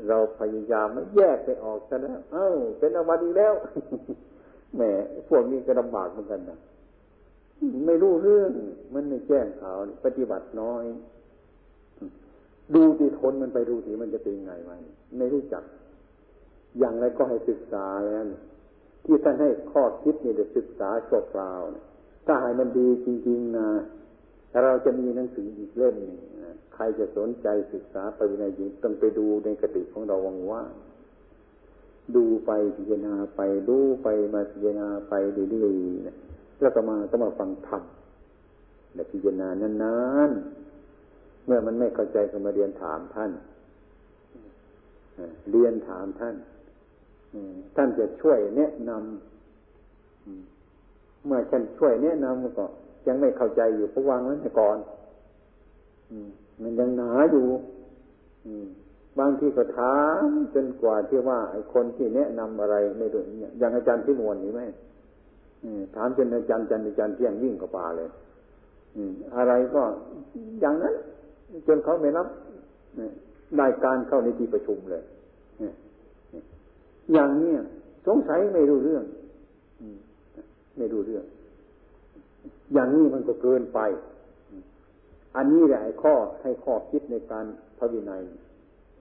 [0.07, 2.47] เราพยายามไม่แยกไปออกซะแล้ว เอ้า
[2.79, 3.53] เป็นอวัตอีกแล้ว
[4.75, 4.81] แหม
[5.27, 6.57] พวกนี้ก็ลำบากเหมือนกันนะ
[7.87, 8.51] ไม่รู้เรื่อง
[8.93, 10.83] มันไม่แจ้งข่าวปฏิบัติน้อย
[12.75, 14.79] ดูที่ทนมันไปดูที่มันจะเป็นไงมัน
[15.17, 15.63] ไม่รู้จัก
[16.79, 18.25] อย่างไรก็ให้ศึกษาแล้ว
[19.05, 21.61] ที่ท่านให้ข้อคิดนี่เดี๋ยวศึกษาชั่วคราว
[22.25, 23.69] ถ้าให้มันดีจริงๆนะ
[24.63, 26.19] เราจะมีหนังสืออีกเล่มหนึ่ง
[26.73, 30.63] ใครจะสนใจศึกษาปริญญาญิต้องไปดูในกติของเราวังว่า
[32.15, 35.13] ดูไปพิจารณาไปดูไปมาพิจารณาไป
[35.51, 36.17] เรื่อยๆนะ
[36.61, 37.83] แล้วก็มาก็มาฟังธรรม
[38.93, 39.47] และพิจารณา
[39.83, 39.97] นา
[40.29, 43.31] นๆ เมื่อมันไม่เข้าใจก็มาเรียนถามท่าน
[45.51, 46.35] เรียนถามท่าน
[47.75, 49.01] ท่านจะช่วยแนะนำ
[51.25, 52.65] เมื่อท่านช่วยแนะนำก็
[53.07, 54.77] ยังไม่เข้าใจอยู่เพราะวางไว้ก่อน
[56.61, 57.45] มันยังหนาอยู่
[59.19, 63.21] บางทีก็ถามจนกว่าที่ว่าไอ้คนที่แนะนำอะไรไม่รู้
[63.59, 64.61] อย่างอาจารย์ที่นวลนี่ไหม
[65.95, 68.09] ถามจนอาจารย์จันอาจารย์เที่ยงวิ่งกับป่าเลย
[69.35, 69.83] อะไรก็
[70.61, 70.95] อย่างนั้น
[71.67, 72.27] จนเขาไม่รับ
[73.57, 75.03] ได้การเข้าในที่ประชุมเลย
[77.13, 77.51] อย่างนี้
[78.07, 79.03] สงสัยไม่รู้เรื่อง
[80.77, 81.25] ไม่รู้เรื่อง
[82.73, 83.79] อย่างนี้มันก็เกินไป
[85.35, 87.45] อันนี้แหละข้อให้ข้อคิดในการ
[87.77, 88.21] พระวินัย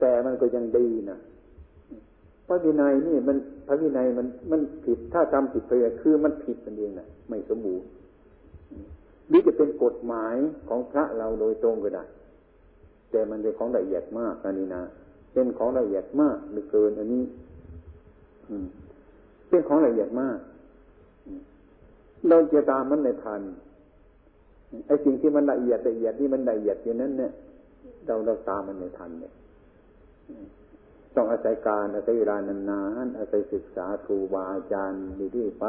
[0.01, 1.19] แต่มันก็ยังดีนะ
[2.47, 7.89] พระวินัยนี่มันพระวินัยมันมันผิดถ้าจำผิดไปคือมันผิดมันเองนะไม่สมบูรณ์
[9.29, 10.37] หรือจะเป็นกฎหมาย
[10.69, 12.05] ของพระเราโดยตรงก็ได้
[13.11, 14.83] แต่มันเป็นของละเอียดมากอันนี้นะ
[15.33, 17.25] เป็นของละเอียดมากหรือเกินอันนี้
[19.49, 20.39] เป็นของละเอียดมาก
[22.29, 23.43] เราจะตามมันในทัน
[24.87, 27.33] ไอ้สิ่งที่มันละเอียดละเอียดนี่มันละเอียดอยู่นั้นเนี่ย
[28.07, 29.33] เราเราตามมันในทันเนี่ย
[31.17, 32.37] ต้องอาศัยการอาศัยเวลา
[32.71, 35.01] นานๆอาศัยศึกษาครูบาอาจารย์
[35.37, 35.67] ดีๆไป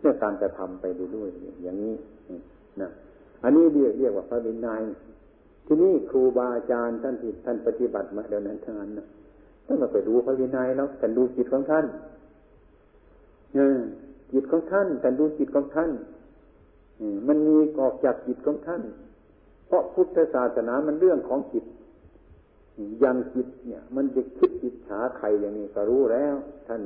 [0.00, 0.84] เรื่องการกระทำไป
[1.16, 1.28] ด้วย
[1.62, 1.94] อย่างนี้
[2.80, 2.90] นะ
[3.42, 4.82] อันนี้เรียกเรียกว่าพระวินัย
[5.66, 9.06] ที่นี่ครูบาอาจารย์ท่านที่ท่านปฏิบัติมาเดี๋ยวนั้นทั้งนั้นนะ
[9.66, 11.86] ท่านมาไปดูพระวินัยแล้วแต่ดูจิตของท่าน
[13.54, 13.78] เออ
[14.32, 15.90] จิตของท่านแต่ดูจิตของท่าน
[17.28, 18.82] มันมีออกจากจิตของท่าน
[19.66, 21.64] เพราะพุทธศาสนามันเรื่องของจิต
[23.04, 26.34] ยังจิตเนี่ย มันจะคิดอิจฉาใครอย่างนี้ก็รู้แล้ว
[26.66, 26.80] ท่าน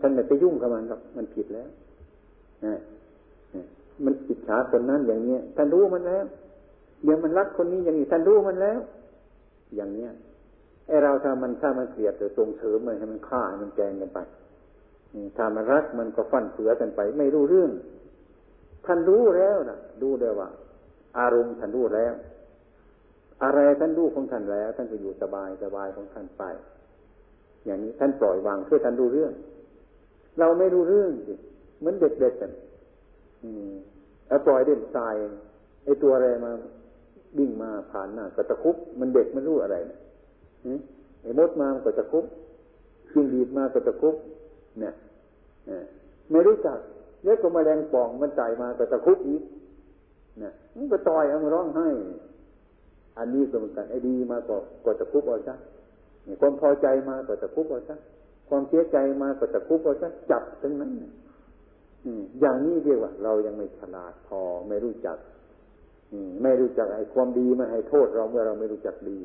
[0.00, 1.68] ท่านไม่ไปยุ่งกับมันหรอกมันผิดแล้ว
[4.04, 6.24] มันอิจฉาคนนั้นอย่างเนี้ยท่านรู้มันแล้ว
[7.04, 8.80] เดี๋ยวมันรักคนนี้อย่างนี้ท่านรู้มันแล้ว
[9.76, 10.10] อย่างเนี้ย
[10.86, 14.18] ไอเราถ้ามันถ้ามันเกลียดแต่ส่งเสริมมันให้มันฆ่าให้มันแกงกันไป
[15.36, 17.70] ถ้ามันรักมันก็ฟันเฟือกันไป ไม่รู้เรื่อง
[18.86, 20.48] ท่านรู้แล้วนะดูได้ว่า
[21.18, 22.14] อารมณ์ท่านรู้แล้ว
[23.42, 26.42] อะไรท่านรู้ของท่านแล้ว ท่านก็อยู่สบายสบายของท่านไป
[27.66, 29.32] อย่างนี้ท่านปล่อยวางเพื่อท่านรู้เรื่อง
[30.38, 31.34] เราไม่รู้เรื่องสิ
[31.78, 32.52] เหมือนเด็กๆกัน
[33.42, 33.72] อืม
[34.28, 35.14] แล้วปล่อยเด่นทราย
[35.84, 36.52] ไอ้ตัวอะไรมา
[37.38, 39.98] บิ่งมาผ่านหน้ากระตะคุบมันเด็กไม่รู้อะไรนะ
[41.22, 42.24] ไอ้มดมามันก็จะคุบ
[43.12, 44.14] จิงดีดมาก็จะคุบ
[44.80, 44.94] เนี่ย
[46.30, 46.78] ไม่รู้จัก
[47.24, 49.42] เล็กก็มาแรงป่องมันใจมาก็จะคุบอีก
[50.40, 51.88] เนี่ยมันก็ต่อยเอามาร้องให้
[53.18, 55.54] อันนี้ก็เหมือนกันไอ้ดีมาก็ก็จะคุบเอาซะ
[56.40, 57.96] ความพอใจมาก็จะคุบเอาซะ
[58.52, 60.90] คความเสียใจมาก็ตะคุบก็จะจับทั้งนั้น
[62.40, 65.16] อย่างนี้เรียกว่า เรายังไม่ฉลาดพอไม่รู้จัก
[66.42, 69.18] ไม่รู้จักไอ้ความดีมาให้โทษเราเมื่อเราไม่รู้จักดี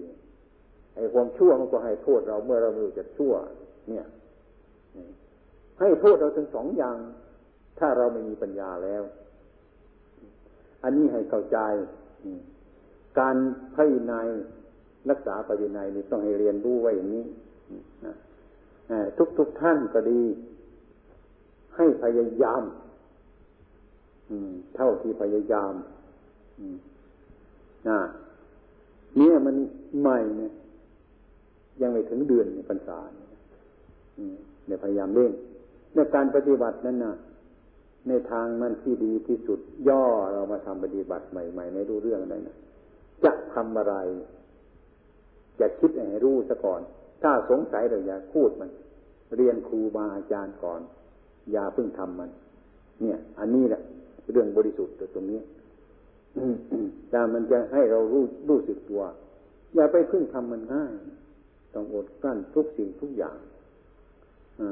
[0.95, 3.33] ไอ้ความชั่วมันก็ให้โทษเราเมื่อเราไม่รู้จักชั่ว
[3.89, 4.05] เนี่ย
[5.79, 6.97] ให้โทษเราทั้งสองอย่าง
[7.79, 9.03] ถ้าเราไม่มีปัญญาแล้ว
[10.83, 11.57] อันนี้ให้เข้าใจ
[13.19, 13.37] การ
[13.75, 14.27] พยนาย
[15.09, 17.25] รักษาปฏินัยนี่ต้องให้เรียนรู้ไว้อย่างนี้
[19.17, 20.21] ทุกทุกท่านก็ดี
[21.75, 22.63] ให้พยายาม
[24.75, 25.73] เท่าที่พยายาม
[27.89, 27.99] นะ
[29.17, 29.55] เนี่ยมัน
[30.01, 30.51] ใหม่เนี่ย
[31.81, 35.33] ยังไม่ถึงเดือนในพรรษาเนี่ยพยายามเล่น
[35.97, 37.15] ในการปฏิบัตินั้นนะ
[38.07, 42.57] ในทางนั้นที่ดีที่สุด ย่อเรามาทำปฏิบัติใหม่ ๆ ในรู้เรื่องอะไรนะ
[43.23, 43.95] จะทำอะไร
[45.59, 46.81] จะคิดให้รู้ซะก่อน
[47.21, 48.69] ถ้าสงสัยเราอย่าพูดมัน
[49.35, 50.81] เรียนครูบาอาจารย์ก่อน
[51.51, 52.29] อย่าเพิ่งทำมัน
[53.01, 53.81] เนี่ย อันนี้แหละ
[54.31, 55.39] เรื่องบริสุทธิ์ตรงนี้
[57.09, 59.03] แต่มันจะให้เรารู้รู้สึกตัว
[59.75, 60.93] อย่าไปพึ่งทำมันง่าย
[61.73, 63.37] ต้องอดกั้นทุกสิ่งทุกอย่าง
[64.61, 64.63] อ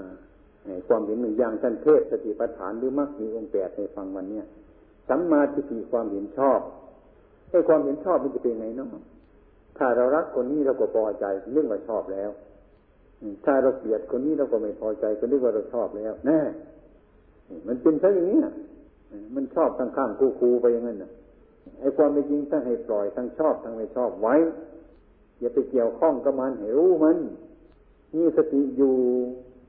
[0.88, 4.45] ความเห็นหนึ่งอย่างท่านเทศสติปัฏฐานหรือมักมีองค์แปดในฟังวันเนี้ย
[5.09, 6.59] สัมมาทิฏฐิความเห็นชอบ
[7.49, 8.88] ไอ้ความเห็นชอบมันจะเป็นไงเนาะ
[9.78, 12.30] ถ้าเรารักคนนี้เราก็พอใจเรื่องว่าชอบแล้ว
[13.45, 16.39] ถ้าเราเกลียดคนนี้เราก็ไม่พอใจก็นึกว่าเราชอบแล้วแน่
[17.68, 18.39] มันเป็นใช่อย่างนี้
[19.36, 21.11] มันชอบทั้งข้ามคู่คูไปอย่างนั้นนะ
[21.80, 24.36] ไอ้ความเป็นจริงทั้งให้ปล่อยทั้งชอบทั้งไม่ชอบไว้
[25.39, 27.18] อย่าไปเกี่ยวข้องกับมันให้รู้มัน
[28.16, 28.93] นี่สติอยู่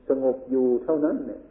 [0.09, 1.41] สงบอยู่เท่านั้นเนี่ย